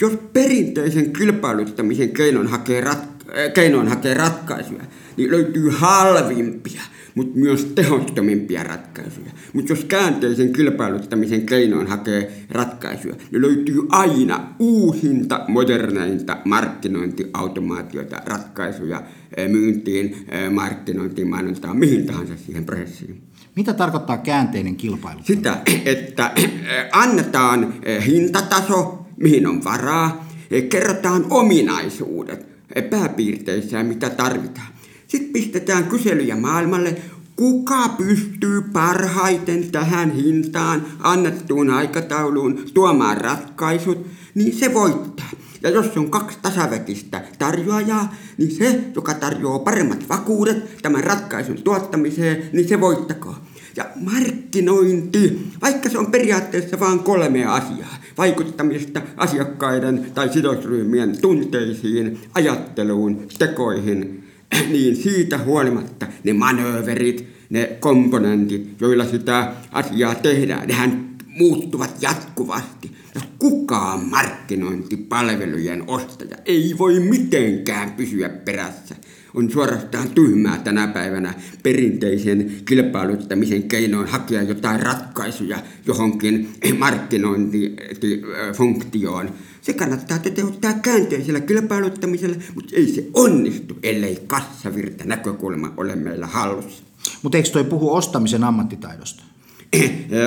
[0.00, 4.82] Jos perinteisen kilpailuttamisen keinoin hakee, rat- äh, keinoin hakee ratkaisuja,
[5.16, 6.82] niin löytyy halvimpia–
[7.16, 9.30] mutta myös tehottomimpia ratkaisuja.
[9.52, 19.02] Mutta jos käänteisen kilpailuttamisen keinoin hakee ratkaisuja, niin löytyy aina uusinta, moderneinta markkinointiautomaatioita, ratkaisuja
[19.36, 23.22] eh, myyntiin, eh, markkinointiin, mainontaan, mihin tahansa siihen prosessiin.
[23.56, 25.20] Mitä tarkoittaa käänteinen kilpailu?
[25.24, 26.50] Sitä, että eh,
[26.92, 27.74] annetaan
[28.06, 30.28] hintataso, mihin on varaa,
[30.68, 32.46] kerrotaan ominaisuudet
[32.90, 34.75] pääpiirteissään, mitä tarvitaan.
[35.08, 36.96] Sitten pistetään kyselyjä maailmalle,
[37.36, 45.30] kuka pystyy parhaiten tähän hintaan annettuun aikatauluun tuomaan ratkaisut, niin se voittaa.
[45.62, 52.50] Ja jos on kaksi tasaväkistä tarjoajaa, niin se, joka tarjoaa paremmat vakuudet tämän ratkaisun tuottamiseen,
[52.52, 53.36] niin se voittakoon.
[53.76, 63.28] Ja markkinointi, vaikka se on periaatteessa vain kolme asiaa, vaikuttamista asiakkaiden tai sidosryhmien tunteisiin, ajatteluun,
[63.38, 64.25] tekoihin,
[64.72, 72.95] niin siitä huolimatta ne manööverit, ne komponentit, joilla sitä asiaa tehdään, nehän muuttuvat jatkuvasti.
[73.38, 78.96] Kukaan markkinointipalvelujen ostaja ei voi mitenkään pysyä perässä.
[79.34, 86.48] On suorastaan tyhmää tänä päivänä perinteisen kilpailuttamisen keinoin hakea jotain ratkaisuja johonkin
[86.78, 89.30] markkinointifunktioon
[89.66, 96.82] se kannattaa toteuttaa käänteisellä kilpailuttamisella, mutta ei se onnistu, ellei kassavirta näkökulma ole meillä hallussa.
[97.22, 99.22] Mutta eikö toi puhu ostamisen ammattitaidosta?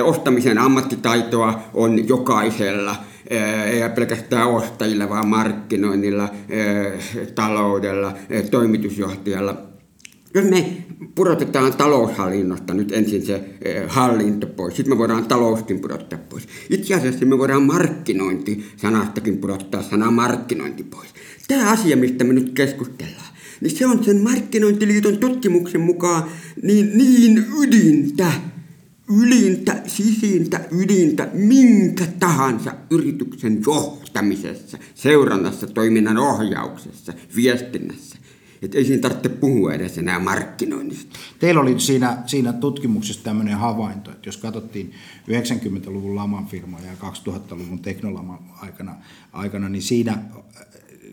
[0.04, 2.96] Ostamisen ammattitaitoa on jokaisella,
[3.66, 6.28] ei pelkästään ostajilla, vaan markkinoinnilla,
[7.34, 8.14] taloudella,
[8.50, 9.56] toimitusjohtajalla,
[10.34, 10.76] jos me
[11.14, 13.44] pudotetaan taloushallinnosta nyt ensin se
[13.88, 16.48] hallinto pois, sitten me voidaan talouskin pudottaa pois.
[16.70, 21.08] Itse asiassa me voidaan markkinointi-sanastakin pudottaa sana markkinointi pois.
[21.48, 26.22] Tämä asia, mistä me nyt keskustellaan, niin se on sen markkinointiliiton tutkimuksen mukaan
[26.62, 28.32] niin, niin ydintä,
[29.10, 38.18] ylintä, sisintä, ydintä, minkä tahansa yrityksen johtamisessa, seurannassa, toiminnan ohjauksessa, viestinnässä.
[38.62, 41.18] Että ei siinä tarvitse puhua edes enää markkinoinnista.
[41.38, 44.92] Teillä oli siinä, siinä tutkimuksessa tämmöinen havainto, että jos katsottiin
[45.30, 48.96] 90-luvun laman firmoja ja 2000-luvun teknolaman aikana,
[49.32, 50.22] aikana niin siinä äh,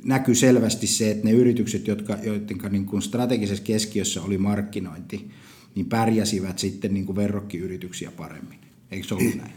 [0.04, 5.32] näkyy selvästi se, että ne yritykset, jotka, joiden niin kuin strategisessa keskiössä oli markkinointi,
[5.78, 8.60] niin pärjäsivät sitten niin kuin verrokkiyrityksiä paremmin.
[8.92, 9.52] Eikö se ollut näin?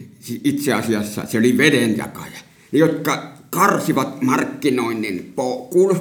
[0.44, 2.38] Itse asiassa se oli vedenjakaja.
[2.72, 5.34] Jotka karsivat markkinoinnin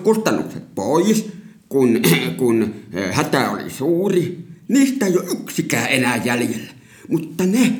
[0.03, 1.29] kustannukset pois,
[1.69, 2.01] kun,
[2.37, 2.73] kun
[3.11, 4.37] hätä oli suuri.
[4.67, 6.71] Niistä ei ole yksikään enää jäljellä.
[7.09, 7.75] Mutta ne,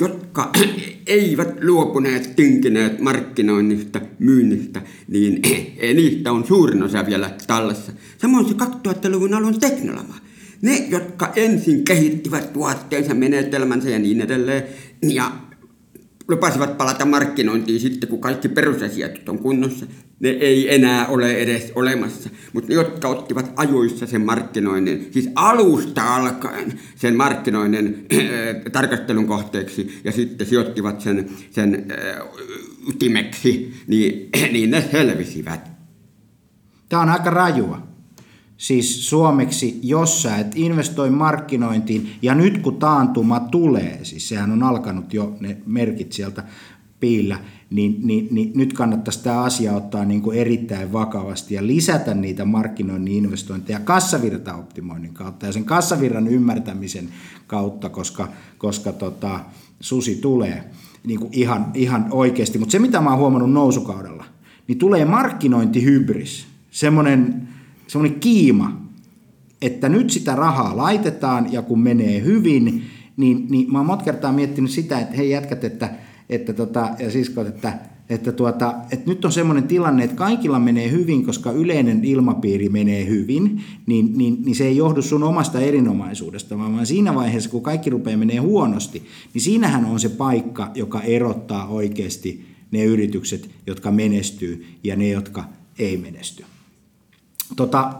[0.00, 0.52] jotka
[1.06, 5.42] eivät luopuneet, tinkineet markkinoinnista, myynnistä, niin
[5.94, 7.92] niistä on suurin osa vielä tallessa.
[8.18, 10.14] Samoin se 2000-luvun alun teknoloma.
[10.62, 14.62] Ne, jotka ensin kehittivät tuotteensa, menetelmänsä ja niin edelleen,
[15.02, 15.32] ja
[16.28, 19.86] lupasivat palata markkinointiin sitten, kun kaikki perusasiat on kunnossa.
[20.20, 22.30] Ne ei enää ole edes olemassa.
[22.52, 28.20] Mutta ne, jotka ottivat ajoissa sen markkinoinnin, siis alusta alkaen sen markkinoinnin äh,
[28.72, 32.28] tarkastelun kohteeksi ja sitten sijoittivat sen, sen äh,
[32.88, 35.70] ytimeksi, niin, niin ne selvisivät.
[36.88, 37.91] Tämä on aika rajua
[38.56, 44.62] siis suomeksi, jos sä et investoi markkinointiin, ja nyt kun taantuma tulee, siis sehän on
[44.62, 46.44] alkanut jo ne merkit sieltä
[47.00, 47.38] piillä,
[47.70, 52.44] niin, niin, niin nyt kannattaisi tämä asia ottaa niin kuin erittäin vakavasti ja lisätä niitä
[52.44, 57.08] markkinoinnin investointeja kassavirtaoptimoinnin kautta ja sen kassavirran ymmärtämisen
[57.46, 59.40] kautta, koska, koska tota,
[59.80, 60.64] susi tulee
[61.04, 62.58] niin kuin ihan, ihan oikeasti.
[62.58, 64.24] Mutta se, mitä mä oon huomannut nousukaudella,
[64.68, 67.48] niin tulee markkinointihybris, semmoinen
[67.92, 68.80] semmoinen kiima,
[69.62, 72.84] että nyt sitä rahaa laitetaan ja kun menee hyvin,
[73.16, 75.94] niin, niin mä oon monta kertaa miettinyt sitä, että hei jätkät, että,
[76.28, 77.78] että tota, ja siskot, että,
[78.10, 83.06] että, tuota, että nyt on semmoinen tilanne, että kaikilla menee hyvin, koska yleinen ilmapiiri menee
[83.06, 87.90] hyvin, niin, niin, niin se ei johdu sun omasta erinomaisuudesta, vaan siinä vaiheessa, kun kaikki
[87.90, 89.02] rupeaa menee huonosti,
[89.34, 95.44] niin siinähän on se paikka, joka erottaa oikeasti ne yritykset, jotka menestyy ja ne, jotka
[95.78, 96.44] ei menesty.
[97.56, 97.92] Tota,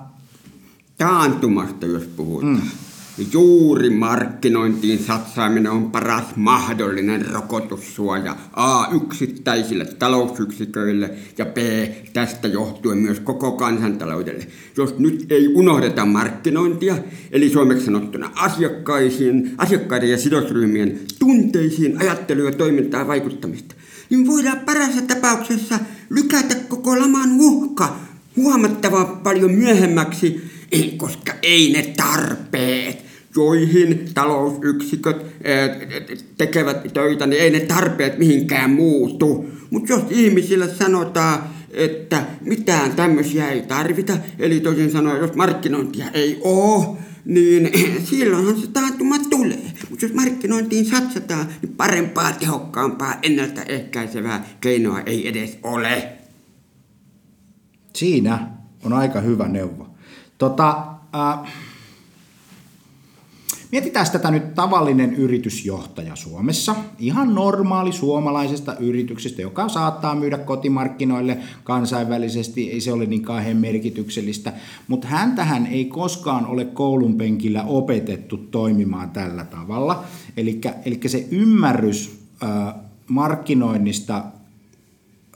[0.98, 2.60] Taantumasta, jos puhutaan, mm.
[3.32, 11.56] Juuri markkinointiin satsaaminen on paras mahdollinen rokotussuoja A yksittäisille talousyksiköille ja B
[12.12, 14.46] tästä johtuen myös koko kansantaloudelle.
[14.76, 16.98] Jos nyt ei unohdeta markkinointia,
[17.32, 23.74] eli suomeksi sanottuna asiakkaisiin, asiakkaiden ja sidosryhmien tunteisiin, ajatteluun ja toimintaan vaikuttamista,
[24.10, 25.78] niin voidaan parassa tapauksessa
[26.10, 27.96] lykätä koko laman uhka
[28.36, 30.50] huomattavan paljon myöhemmäksi,
[30.96, 33.04] koska ei ne tarpeet,
[33.36, 35.26] joihin talousyksiköt
[36.38, 39.46] tekevät töitä, niin ei ne tarpeet mihinkään muutu.
[39.70, 41.42] Mutta jos ihmisille sanotaan,
[41.72, 47.70] että mitään tämmöisiä ei tarvita, eli toisin sanoen, jos markkinointia ei ole, niin
[48.10, 49.72] silloinhan se taantuma tulee.
[49.90, 56.21] Mutta jos markkinointiin satsataan, niin parempaa, tehokkaampaa, ennaltaehkäisevää keinoa ei edes ole.
[57.92, 58.48] Siinä
[58.84, 59.86] on aika hyvä neuvo.
[60.38, 61.52] Tota, äh,
[63.72, 66.74] mietitään tätä nyt tavallinen yritysjohtaja Suomessa.
[66.98, 72.70] Ihan normaali suomalaisesta yrityksestä, joka saattaa myydä kotimarkkinoille kansainvälisesti.
[72.70, 74.52] Ei se ole niin kauhean merkityksellistä.
[74.88, 80.04] Mutta häntähän ei koskaan ole koulun penkillä opetettu toimimaan tällä tavalla.
[80.36, 80.60] Eli
[81.06, 82.74] se ymmärrys äh,
[83.08, 84.24] markkinoinnista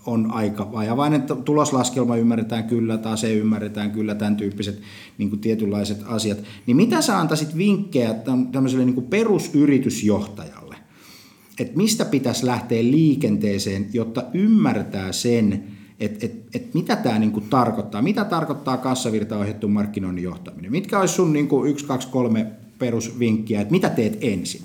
[0.07, 1.23] on aika vajavainen.
[1.45, 4.83] Tuloslaskelma ymmärretään kyllä, taas ei ymmärretään kyllä, tämän tyyppiset
[5.19, 6.39] niin kuin tietynlaiset asiat.
[6.67, 8.15] Niin mitä sä antaisit vinkkejä
[8.53, 10.77] tämmöiselle niin kuin perusyritysjohtajalle?
[11.59, 15.65] Että mistä pitäisi lähteä liikenteeseen, jotta ymmärtää sen,
[16.01, 18.03] että et, et mitä tämä niinku tarkoittaa?
[18.03, 20.71] Mitä tarkoittaa kassavirtaohjattu markkinoinnin johtaminen?
[20.71, 22.47] Mitkä olisi sun niinku yksi, kaksi, kolme
[22.79, 24.63] perusvinkkiä, että mitä teet ensin?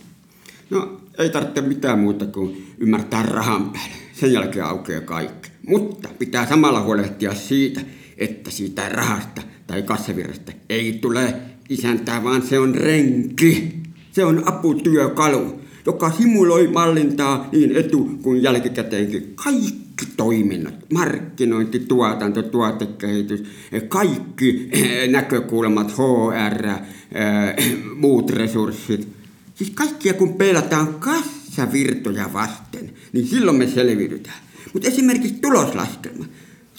[0.70, 5.50] No ei tarvitse mitään muuta kuin ymmärtää rahan päälle sen jälkeen aukeaa kaikki.
[5.68, 7.82] Mutta pitää samalla huolehtia siitä,
[8.18, 11.34] että siitä rahasta tai kassavirrasta ei tule
[11.70, 13.82] isäntää, vaan se on renki.
[14.12, 20.74] Se on aputyökalu, joka simuloi mallintaa niin etu- kuin jälkikäteenkin kaikki toiminnot.
[20.94, 23.44] Markkinointi, tuotanto, tuotekehitys,
[23.88, 29.21] kaikki eh, näkökulmat, HR, eh, muut resurssit.
[29.62, 34.40] Siis kaikkia kun peilataan kassavirtoja vasten, niin silloin me selviydytään.
[34.74, 36.26] Mutta esimerkiksi tuloslaskelma.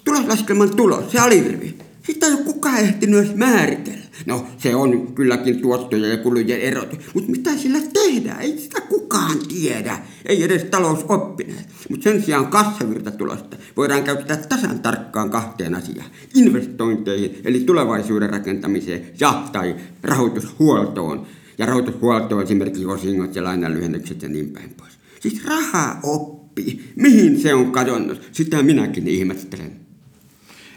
[0.04, 1.74] Tuloslaskelman tulos, se alirivi.
[2.06, 4.04] Sitä ei ole kukaan ehtinyt edes määritellä.
[4.26, 7.00] No, se on kylläkin tuottoja ja kulujen erot.
[7.14, 8.40] Mutta mitä sillä tehdään?
[8.40, 9.98] Ei sitä kukaan tiedä.
[10.26, 11.68] Ei edes talousoppineet.
[11.88, 16.10] Mutta sen sijaan kassavirtatulosta voidaan käyttää tasan tarkkaan kahteen asiaan.
[16.34, 21.26] Investointeihin, eli tulevaisuuden rakentamiseen ja tai rahoitushuoltoon.
[21.62, 24.92] Ja rahoitushuoltoon esimerkiksi osingot ja lainanlyhennykset ja niin päin pois.
[25.20, 26.92] Siis raha oppi.
[26.96, 28.22] Mihin se on kadonnut?
[28.32, 29.72] Sitä minäkin ihmettelen.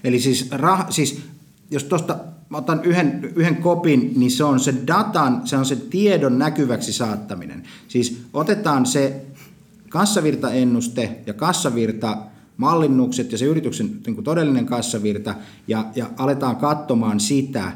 [0.03, 1.21] Eli siis, rah, siis
[1.71, 2.19] jos tuosta
[2.53, 7.63] otan yhden, yhden kopin, niin se on se datan, se on se tiedon näkyväksi saattaminen.
[7.87, 9.21] Siis otetaan se
[9.89, 12.17] kassavirtaennuste ja kassavirta
[12.57, 15.35] mallinnukset ja se yrityksen niin todellinen kassavirta
[15.67, 17.71] ja, ja aletaan katsomaan sitä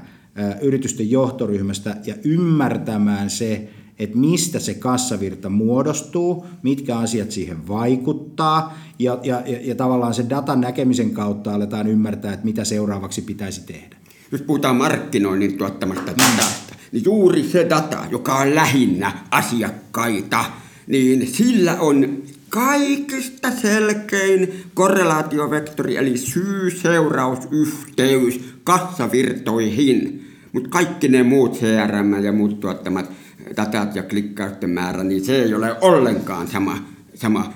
[0.62, 9.19] yritysten johtoryhmästä ja ymmärtämään se, että mistä se kassavirta muodostuu, mitkä asiat siihen vaikuttaa, ja,
[9.23, 13.95] ja, ja, tavallaan sen datan näkemisen kautta aletaan ymmärtää, että mitä seuraavaksi pitäisi tehdä.
[14.32, 20.45] Jos puhutaan markkinoinnin tuottamasta datasta, niin juuri se data, joka on lähinnä asiakkaita,
[20.88, 30.18] niin sillä on kaikista selkein korrelaatiovektori, eli syy-seurausyhteys kassavirtoihin.
[30.53, 33.12] Mutta kaikki ne muut CRM ja muut tuottamat
[33.57, 36.77] datat ja klikkausten määrä, niin se ei ole ollenkaan sama,
[37.15, 37.53] sama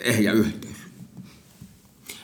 [0.00, 0.76] ehjä yhteys.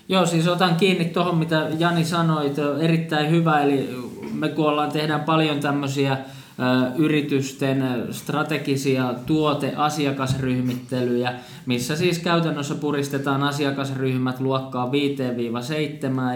[0.08, 3.88] Joo, siis otan kiinni tuohon, mitä Jani sanoi, erittäin hyvä, eli
[4.32, 6.18] me kun ollaan, tehdään paljon tämmöisiä
[6.96, 11.35] yritysten strategisia tuote-asiakasryhmittelyjä,
[11.66, 14.90] missä siis käytännössä puristetaan asiakasryhmät luokkaa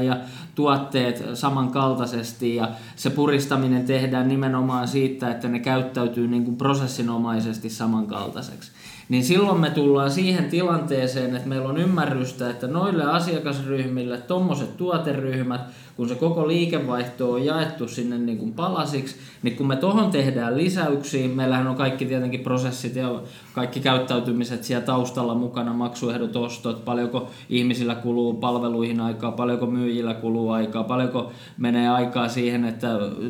[0.01, 0.17] 5-7 ja
[0.55, 2.55] tuotteet samankaltaisesti.
[2.55, 8.73] Ja se puristaminen tehdään nimenomaan siitä, että ne käyttäytyy niin kuin prosessinomaisesti samankaltaiseksi.
[9.09, 15.61] Niin silloin me tullaan siihen tilanteeseen, että meillä on ymmärrystä, että noille asiakasryhmille tuommoiset tuoteryhmät,
[15.97, 20.57] kun se koko liikevaihto on jaettu sinne niin kuin palasiksi, niin kun me tuohon tehdään
[20.57, 23.21] lisäyksiä, meillähän on kaikki tietenkin prosessit ja
[23.53, 30.51] kaikki käyttäytymiset siellä taustalla mukana, maksuehdot, ostot, paljonko ihmisillä kuluu palveluihin aikaa, paljonko myyjillä kuluu
[30.51, 32.89] aikaa, paljonko menee aikaa siihen, että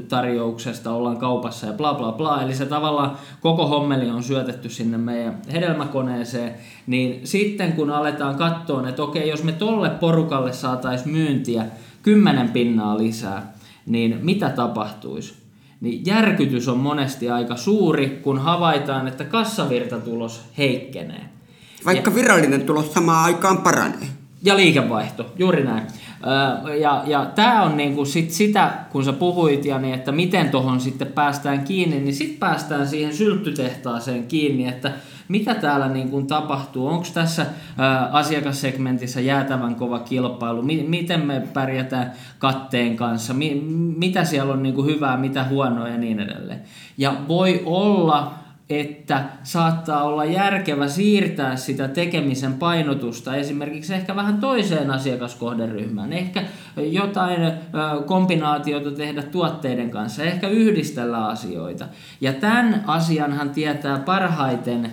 [0.09, 2.43] tarjouksesta ollaan kaupassa ja bla bla bla.
[2.43, 6.55] Eli se tavallaan koko hommeli on syötetty sinne meidän hedelmäkoneeseen,
[6.87, 11.67] niin sitten kun aletaan katsoa, että okei, jos me tolle porukalle saataisiin myyntiä
[12.07, 13.53] 10 pinnaa lisää,
[13.87, 15.35] niin mitä tapahtuisi?
[15.81, 21.25] niin järkytys on monesti aika suuri, kun havaitaan, että kassavirtatulos heikkenee.
[21.85, 24.09] Vaikka ja, virallinen tulos samaan aikaan paranee.
[24.43, 25.87] Ja liikevaihto, juuri näin.
[26.81, 31.13] Ja, ja tämä on niinku sit sitä, kun sä puhuit, Jani, että miten tuohon sitten
[31.13, 34.93] päästään kiinni, niin sitten päästään siihen sylttytehtaaseen kiinni, että
[35.29, 36.87] mitä täällä niin kuin tapahtuu?
[36.89, 37.47] Onko tässä
[37.79, 40.63] ää, asiakassegmentissä jäätävän kova kilpailu?
[40.63, 43.35] M- miten me pärjätään katteen kanssa?
[43.35, 43.63] Mi-
[43.97, 46.63] mitä siellä on niin kuin hyvää, mitä huonoa ja niin edelleen?
[46.99, 48.33] Ja voi olla
[48.71, 56.43] että saattaa olla järkevä siirtää sitä tekemisen painotusta esimerkiksi ehkä vähän toiseen asiakaskohderyhmään, ehkä
[56.77, 57.53] jotain
[58.07, 61.89] kombinaatiota tehdä tuotteiden kanssa, ehkä yhdistellä asioita.
[62.21, 64.93] Ja tämän asianhan tietää parhaiten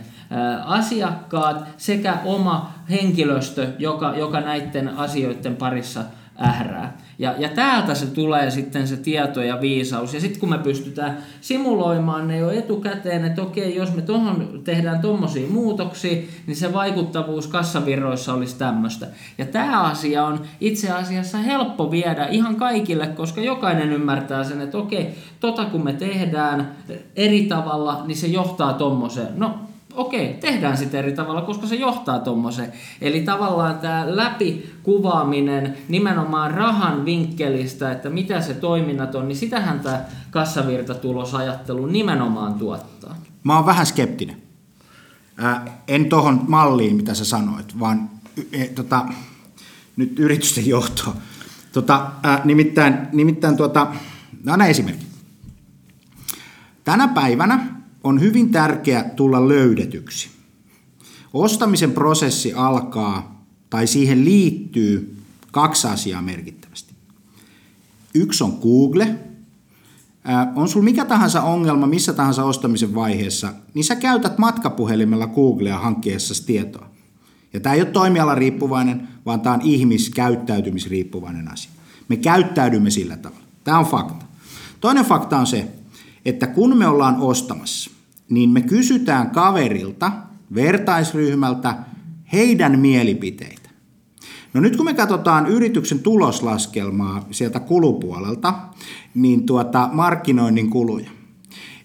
[0.66, 6.02] asiakkaat sekä oma henkilöstö, joka, joka näiden asioiden parissa
[6.40, 6.98] ährää.
[7.20, 10.14] Ja, ja täältä se tulee sitten se tieto ja viisaus.
[10.14, 15.00] Ja sitten kun me pystytään simuloimaan ne jo etukäteen, että okei, jos me tuohon tehdään
[15.00, 19.08] tuommoisia muutoksia, niin se vaikuttavuus kassavirroissa olisi tämmöistä.
[19.38, 24.78] Ja tämä asia on itse asiassa helppo viedä ihan kaikille, koska jokainen ymmärtää sen, että
[24.78, 26.72] okei, tota kun me tehdään
[27.16, 29.28] eri tavalla, niin se johtaa tuommoiseen.
[29.36, 29.60] No,
[29.96, 32.74] okei, tehdään sitä eri tavalla, koska se johtaa tuommoiseen.
[33.02, 40.06] Eli tavallaan tämä läpikuvaaminen nimenomaan rahan vinkkelistä, että mitä se toiminnat on, niin sitähän tämä
[40.32, 43.16] kassavirtatulosajattelu nimenomaan tuottaa.
[43.44, 44.38] Mä oon vähän skeptinen.
[45.38, 48.10] Ää, en tohon malliin, mitä sä sanoit, vaan
[48.52, 49.06] e, tota,
[49.96, 51.16] nyt yritysten johtoa.
[51.72, 53.88] Tota, ää, nimittäin, nimittäin tuota,
[54.48, 55.06] anna esimerkki.
[56.84, 57.73] Tänä päivänä
[58.04, 60.30] on hyvin tärkeä tulla löydetyksi.
[61.34, 65.18] Ostamisen prosessi alkaa tai siihen liittyy
[65.52, 66.94] kaksi asiaa merkittävästi.
[68.14, 69.20] Yksi on Google.
[70.56, 76.46] on sulla mikä tahansa ongelma missä tahansa ostamisen vaiheessa, niin sä käytät matkapuhelimella Googlea hankkiessasi
[76.46, 76.90] tietoa.
[77.54, 81.72] Ja tämä ei ole toimiala riippuvainen, vaan tämä on ihmiskäyttäytymisriippuvainen asia.
[82.08, 83.44] Me käyttäydymme sillä tavalla.
[83.64, 84.26] Tämä on fakta.
[84.82, 85.68] Toinen fakta on se,
[86.26, 87.92] että kun me ollaan ostamassa,
[88.30, 90.12] niin me kysytään kaverilta,
[90.56, 91.76] vertaisryhmältä,
[92.34, 93.70] heidän mielipiteitä.
[94.54, 98.54] No nyt kun me katsotaan yrityksen tuloslaskelmaa sieltä kulupuolelta,
[99.16, 101.10] niin tuota markkinoinnin kuluja,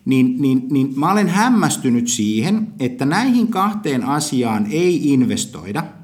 [0.04, 5.84] niin, niin, niin mä olen hämmästynyt siihen, että näihin kahteen asiaan ei investoida–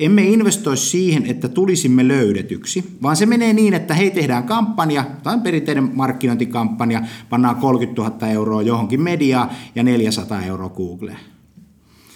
[0.00, 5.40] emme investoi siihen, että tulisimme löydetyksi, vaan se menee niin, että hei tehdään kampanja, tai
[5.40, 11.18] perinteinen markkinointikampanja, pannaan 30 000 euroa johonkin mediaan ja 400 euroa Googleen.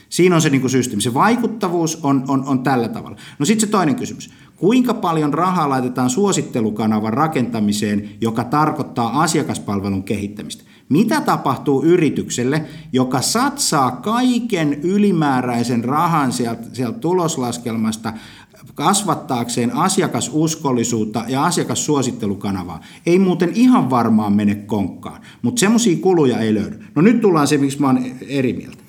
[0.09, 1.03] Siinä on se niin kuin systeemi.
[1.03, 3.17] Se vaikuttavuus on, on, on tällä tavalla.
[3.39, 4.31] No sitten se toinen kysymys.
[4.57, 10.65] Kuinka paljon rahaa laitetaan suosittelukanavan rakentamiseen, joka tarkoittaa asiakaspalvelun kehittämistä?
[10.93, 18.13] Mitä tapahtuu yritykselle, joka satsaa kaiken ylimääräisen rahan sieltä, sieltä tuloslaskelmasta
[18.75, 22.81] kasvattaakseen asiakasuskollisuutta ja asiakassuosittelukanavaa.
[23.07, 26.85] Ei muuten ihan varmaan mene konkkaan, mutta semmoisia kuluja ei löydy.
[26.95, 28.83] No nyt tullaan se, miksi mä oon eri mieltä.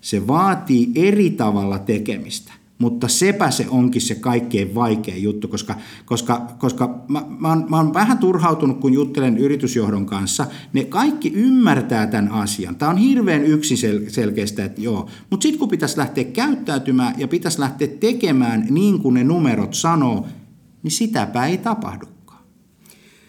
[0.00, 2.52] Se vaatii eri tavalla tekemistä.
[2.82, 5.74] Mutta sepä se onkin se kaikkein vaikein juttu, koska,
[6.04, 10.46] koska, koska mä, mä, oon, mä oon vähän turhautunut, kun juttelen yritysjohdon kanssa.
[10.72, 12.76] Ne kaikki ymmärtää tämän asian.
[12.76, 15.08] Tämä on hirveän yksiselkeistä, että joo.
[15.30, 20.26] Mutta sitten kun pitäisi lähteä käyttäytymään ja pitäisi lähteä tekemään niin kuin ne numerot sanoo,
[20.82, 22.06] niin sitäpä ei tapahdu.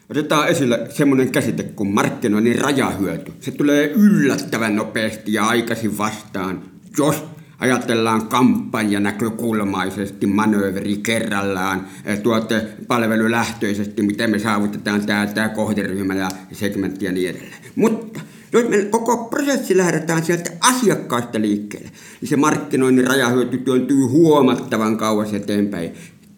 [0.10, 3.34] Otetaan esille semmoinen käsite kuin markkinoinnin rajahyöty.
[3.40, 6.64] Se tulee yllättävän nopeasti ja aikaisin vastaan,
[6.98, 7.24] jos
[7.64, 17.06] ajatellaan kampanjanäkökulmaisesti, manööveri kerrallaan, eh, tuote palvelulähtöisesti, miten me saavutetaan tämä, tämä kohderyhmä ja segmentti
[17.06, 17.64] ja niin edelleen.
[17.76, 18.20] Mutta
[18.54, 21.90] jos me koko prosessi lähdetään sieltä asiakkaasta liikkeelle,
[22.22, 25.92] niin se markkinoinnin rajahyöty työntyy huomattavan kauas eteenpäin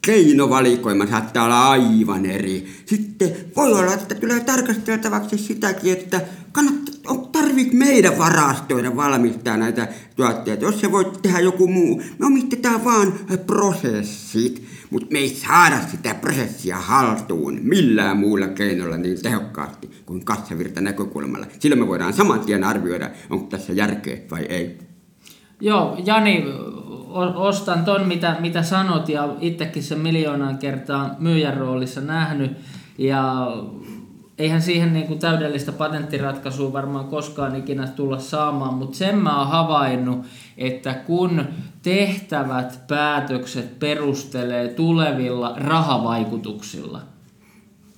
[0.06, 2.68] keinovalikoima saattaa olla aivan eri.
[2.86, 6.96] Sitten voi olla, että tulee tarkasteltavaksi sitäkin, että kannattaa,
[7.32, 10.66] tarvit meidän varastoida valmistaa näitä tuotteita.
[10.66, 13.14] Jos se voi tehdä joku muu, me omistetaan vaan
[13.46, 20.82] prosessit, mutta me ei saada sitä prosessia haltuun millään muulla keinolla niin tehokkaasti kuin kassavirta
[20.82, 21.48] näkökulmalla.
[21.60, 24.78] Silloin me voidaan saman tien arvioida, onko tässä järkeä vai ei.
[25.62, 26.44] Joo, Jani,
[27.16, 32.58] ostan ton, mitä, mitä sanot, ja itsekin sen miljoonaan kertaa myyjän roolissa nähnyt.
[32.98, 33.48] Ja
[34.38, 39.48] eihän siihen niin kuin täydellistä patenttiratkaisua varmaan koskaan ikinä tulla saamaan, mutta sen mä oon
[39.48, 40.26] havainnut,
[40.58, 41.46] että kun
[41.82, 47.02] tehtävät päätökset perustelee tulevilla rahavaikutuksilla,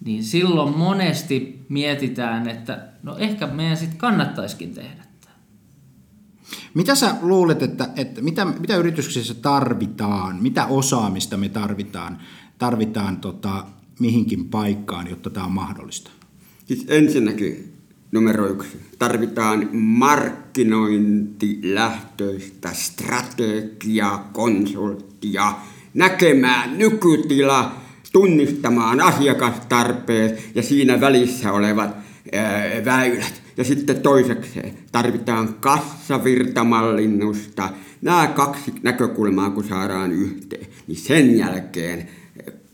[0.05, 5.06] niin silloin monesti mietitään, että no ehkä meidän sitten kannattaisikin tehdä.
[6.77, 12.17] Mitä sä luulet, että, että mitä, mitä yrityksissä tarvitaan, mitä osaamista me tarvitaan,
[12.57, 13.65] tarvitaan tota,
[13.99, 16.11] mihinkin paikkaan, jotta tämä on mahdollista?
[16.65, 17.73] Siis ensinnäkin
[18.11, 18.81] numero yksi.
[18.99, 25.53] Tarvitaan markkinointilähtöistä strategiaa, konsulttia,
[25.93, 27.75] näkemään nykytila,
[28.11, 31.95] tunnistamaan asiakastarpeet ja siinä välissä olevat
[32.33, 33.46] ää, väylät.
[33.57, 37.69] Ja sitten toisekseen tarvitaan kassavirtamallinnusta.
[38.01, 42.07] Nämä kaksi näkökulmaa, kun saadaan yhteen, niin sen jälkeen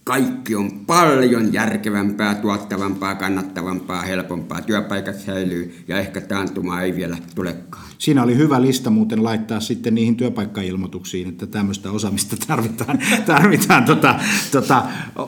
[0.03, 4.61] kaikki on paljon järkevämpää, tuottavampaa, kannattavampaa, helpompaa.
[4.61, 7.83] Työpaikat säilyy ja ehkä taantuma ei vielä tulekaan.
[7.97, 14.19] Siinä oli hyvä lista muuten laittaa sitten niihin työpaikkailmoituksiin, että tämmöistä osaamista tarvitaan, tarvitaan tota,
[14.51, 14.83] tota,
[15.17, 15.25] ö, ö,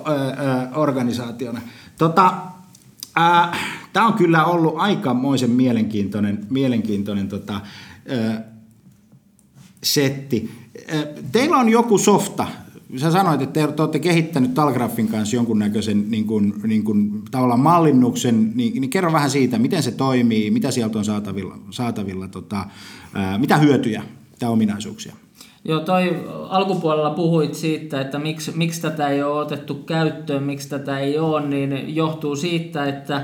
[0.76, 1.62] organisaationa.
[1.98, 2.34] Tota,
[3.94, 7.62] Tämä on kyllä ollut aikamoisen mielenkiintoinen, mielenkiintoinen tota,
[8.12, 8.42] ö,
[9.84, 10.52] setti.
[11.32, 12.48] Teillä on joku softa,
[12.98, 17.60] sä sanoit, että te, te olette kehittänyt Talgraffin kanssa jonkunnäköisen niin kuin, niin kuin, tavallaan
[17.60, 22.66] mallinnuksen, niin, niin kerro vähän siitä, miten se toimii, mitä sieltä on saatavilla, saatavilla tota,
[23.14, 24.04] ää, mitä hyötyjä
[24.40, 25.16] tai ominaisuuksia?
[25.68, 31.00] Joo, toi alkupuolella puhuit siitä, että miksi, miksi tätä ei ole otettu käyttöön, miksi tätä
[31.00, 33.16] ei ole, niin johtuu siitä, että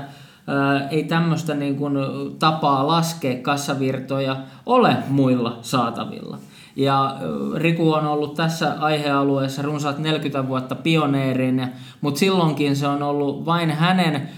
[0.46, 1.94] ää, ei tämmöistä niin kuin
[2.38, 4.36] tapaa laskea kassavirtoja
[4.66, 6.38] ole muilla saatavilla.
[6.76, 7.16] Ja
[7.54, 11.68] Riku on ollut tässä aihealueessa runsaat 40 vuotta pioneerin,
[12.00, 14.28] mutta silloinkin se on ollut vain hänen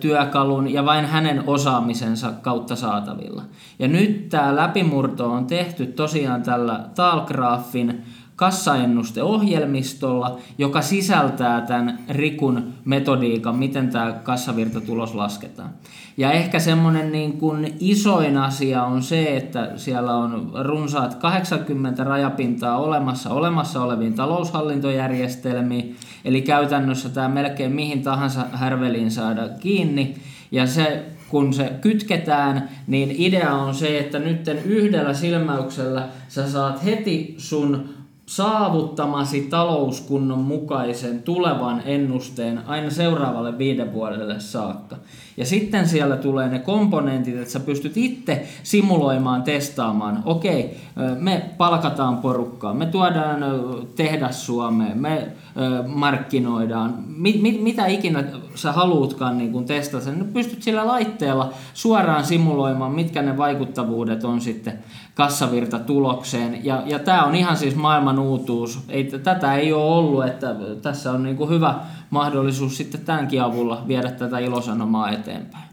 [0.00, 3.42] työkalun ja vain hänen osaamisensa kautta saatavilla.
[3.78, 8.04] Ja nyt tämä läpimurto on tehty tosiaan tällä Talgraafin
[8.38, 15.70] kassaennusteohjelmistolla, joka sisältää tämän Rikun metodiikan, miten tämä kassavirtatulos lasketaan.
[16.16, 22.78] Ja ehkä semmoinen niin kuin isoin asia on se, että siellä on runsaat 80 rajapintaa
[22.78, 30.14] olemassa olemassa oleviin taloushallintojärjestelmiin, eli käytännössä tämä melkein mihin tahansa härveliin saada kiinni,
[30.50, 36.84] ja se kun se kytketään, niin idea on se, että nyt yhdellä silmäyksellä sä saat
[36.84, 37.97] heti sun
[38.28, 44.96] saavuttamasi talouskunnon mukaisen tulevan ennusteen aina seuraavalle viiden vuodelle saakka.
[45.38, 50.22] Ja sitten siellä tulee ne komponentit, että sä pystyt itse simuloimaan, testaamaan.
[50.24, 50.76] Okei,
[51.18, 53.44] me palkataan porukkaa, me tuodaan
[53.96, 55.28] tehdas Suomeen, me
[55.86, 58.24] markkinoidaan, mit, mit, mitä ikinä
[58.54, 64.40] sä haluutkaan niin kun testata, niin pystyt sillä laitteella suoraan simuloimaan, mitkä ne vaikuttavuudet on
[64.40, 64.78] sitten
[65.14, 66.64] kassavirta tulokseen.
[66.64, 68.78] Ja, ja tämä on ihan siis maailman uutuus.
[68.88, 71.74] Ei, tätä ei ole ollut, että tässä on niin kuin hyvä
[72.10, 75.64] mahdollisuus sitten tämänkin avulla viedä tätä ilosanomaa eteenpäin.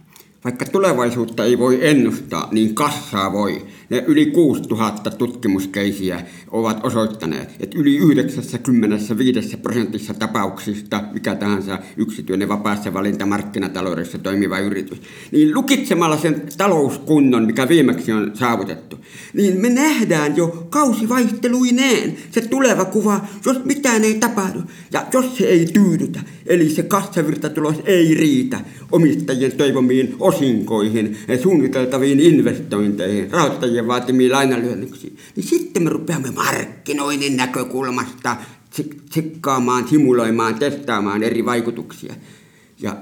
[0.43, 3.65] Vaikka tulevaisuutta ei voi ennustaa, niin kassaa voi.
[3.89, 6.21] Ne yli 6000 tutkimuskeisiä
[6.51, 15.53] ovat osoittaneet, että yli 95 prosentissa tapauksista, mikä tahansa yksityinen vapaassa valintamarkkinataloudessa toimiva yritys, niin
[15.53, 18.99] lukitsemalla sen talouskunnon, mikä viimeksi on saavutettu,
[19.33, 24.59] niin me nähdään jo kausivaihteluineen se tuleva kuva, jos mitään ei tapahdu
[24.91, 28.59] ja jos se ei tyydytä, eli se kassavirtatulos ei riitä
[28.91, 38.35] omistajien toivomiin osinkoihin, suunniteltaviin investointeihin, rahoittajien vaatimiin lainalyönnyksiin, niin sitten me rupeamme markkinoinnin näkökulmasta
[39.09, 42.13] tsikkaamaan, simuloimaan, testaamaan eri vaikutuksia.
[42.81, 42.97] Ja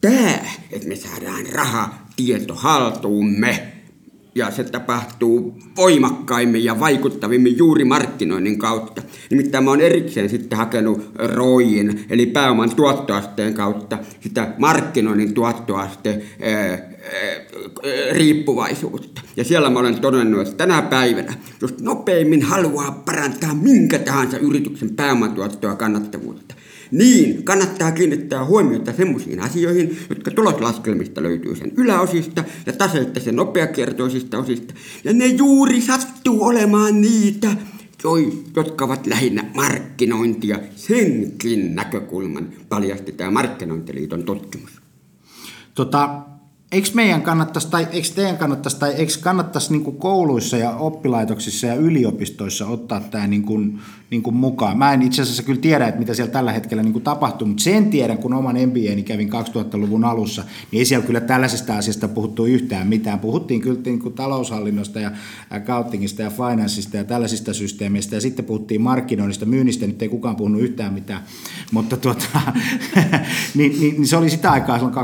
[0.00, 0.38] tämä,
[0.72, 3.72] että me saadaan raha tieto haltuumme,
[4.34, 9.02] ja se tapahtuu voimakkaimmin ja vaikuttavimmin juuri markkinoinnin kautta.
[9.30, 16.22] Nimittäin mä oon erikseen sitten hakenut ROIin, eli pääoman tuottoasteen kautta sitä markkinoinnin tuottoaste
[18.12, 19.22] riippuvaisuutta.
[19.36, 24.94] Ja siellä mä olen todennut, että tänä päivänä, jos nopeimmin haluaa parantaa minkä tahansa yrityksen
[24.94, 26.54] pääomatuottoa kannattavuutta,
[26.90, 34.38] niin kannattaa kiinnittää huomiota semmoisiin asioihin, jotka tuloslaskelmista löytyy sen yläosista ja taseitta sen nopeakiertoisista
[34.38, 34.74] osista.
[35.04, 37.48] Ja ne juuri sattuu olemaan niitä,
[38.56, 40.58] jotka ovat lähinnä markkinointia.
[40.76, 44.70] Senkin näkökulman paljasti tämä Markkinointiliiton tutkimus.
[45.74, 46.20] Tota,
[46.72, 51.74] eikö meidän kannattaisi, tai eikö teidän kannattaisi, tai eikö kannattaisi niin kouluissa ja oppilaitoksissa ja
[51.74, 54.78] yliopistoissa ottaa tämä niin kuin, niin kuin mukaan?
[54.78, 57.62] Mä en itse asiassa kyllä tiedä, että mitä siellä tällä hetkellä niin kuin tapahtuu, mutta
[57.62, 62.46] sen tiedän, kun oman MBAni kävin 2000-luvun alussa, niin ei siellä kyllä tällaisesta asiasta puhuttu
[62.46, 63.18] yhtään mitään.
[63.18, 65.10] Puhuttiin kyllä niin kuin taloushallinnosta ja
[65.50, 70.62] accountingista ja financeista ja tällaisista systeemeistä, ja sitten puhuttiin markkinoinnista, myynnistä, nyt ei kukaan puhunut
[70.62, 71.22] yhtään mitään,
[71.72, 72.26] mutta tuota,
[73.54, 74.96] niin, niin, niin, se oli sitä aikaa silloin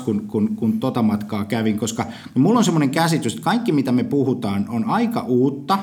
[0.00, 3.92] 2001-2002, kun, kun, kun tota matkaa kävin, koska mulla on semmoinen käsitys, että kaikki mitä
[3.92, 5.78] me puhutaan on aika uutta.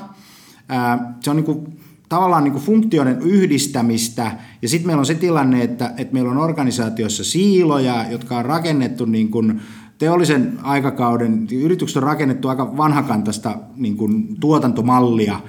[0.68, 1.78] Ää, se on niin kuin,
[2.08, 4.32] tavallaan niin kuin funktioiden yhdistämistä,
[4.62, 9.04] ja sitten meillä on se tilanne, että, että meillä on organisaatioissa siiloja, jotka on rakennettu
[9.04, 9.60] niin kuin
[9.98, 15.40] teollisen aikakauden, yritykset on rakennettu aika vanhakantaista niin kuin tuotantomallia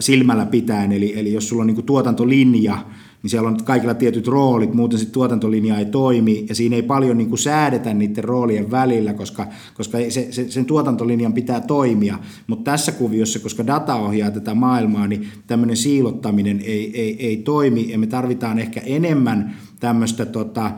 [0.00, 2.78] silmällä pitäen, eli, eli jos sulla on niin kuin tuotantolinja,
[3.22, 7.18] niin siellä on kaikilla tietyt roolit, muuten se tuotantolinja ei toimi, ja siinä ei paljon
[7.18, 12.18] niin kuin säädetä niiden roolien välillä, koska, koska se, se, sen tuotantolinjan pitää toimia.
[12.46, 17.90] Mutta tässä kuviossa, koska data ohjaa tätä maailmaa, niin tämmöinen siilottaminen ei, ei, ei toimi,
[17.90, 20.70] ja me tarvitaan ehkä enemmän tämmöistä tota,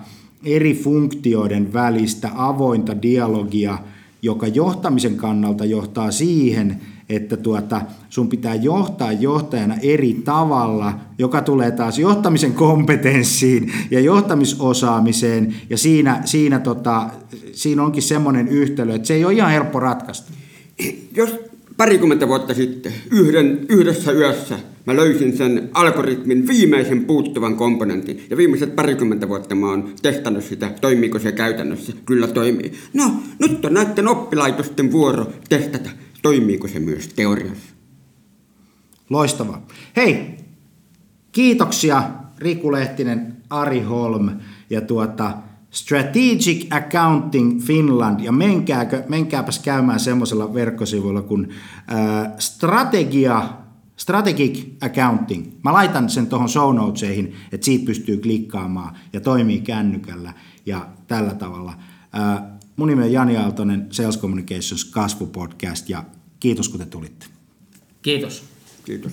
[0.44, 3.78] eri funktioiden välistä avointa dialogia,
[4.22, 11.70] joka johtamisen kannalta johtaa siihen, että tuota, sun pitää johtaa johtajana eri tavalla, joka tulee
[11.70, 17.10] taas johtamisen kompetenssiin ja johtamisosaamiseen, ja siinä, siinä, tota,
[17.52, 20.32] siinä onkin semmoinen yhtälö, että se ei ole ihan helppo ratkaista.
[21.16, 21.30] Jos
[21.76, 28.24] parikymmentä vuotta sitten yhden, yhdessä yössä mä löysin sen algoritmin viimeisen puuttuvan komponentin.
[28.30, 31.92] Ja viimeiset parikymmentä vuotta mä oon testannut sitä, toimiiko se käytännössä.
[32.04, 32.72] Kyllä toimii.
[32.94, 35.90] No, nyt on näiden oppilaitosten vuoro testata
[36.22, 37.74] toimiiko se myös teoriassa.
[39.10, 39.66] Loistavaa.
[39.96, 40.36] Hei,
[41.32, 42.02] kiitoksia
[42.38, 44.30] Riku Lehtinen, Ari Holm
[44.70, 45.34] ja tuota,
[45.70, 51.48] Strategic Accounting Finland, ja menkääkö, menkääpäs käymään semmoisella verkkosivuilla kuin
[51.92, 53.48] äh, strategia,
[53.96, 55.46] Strategic Accounting.
[55.64, 60.32] Mä laitan sen tuohon show notesihin, että siitä pystyy klikkaamaan ja toimii kännykällä
[60.66, 61.72] ja tällä tavalla.
[62.18, 66.04] Äh, Mun nimi on Jani Aaltonen, Sales Communications kasvupodcast ja
[66.40, 67.26] kiitos kun te tulitte.
[68.02, 68.44] Kiitos.
[68.84, 69.12] Kiitos.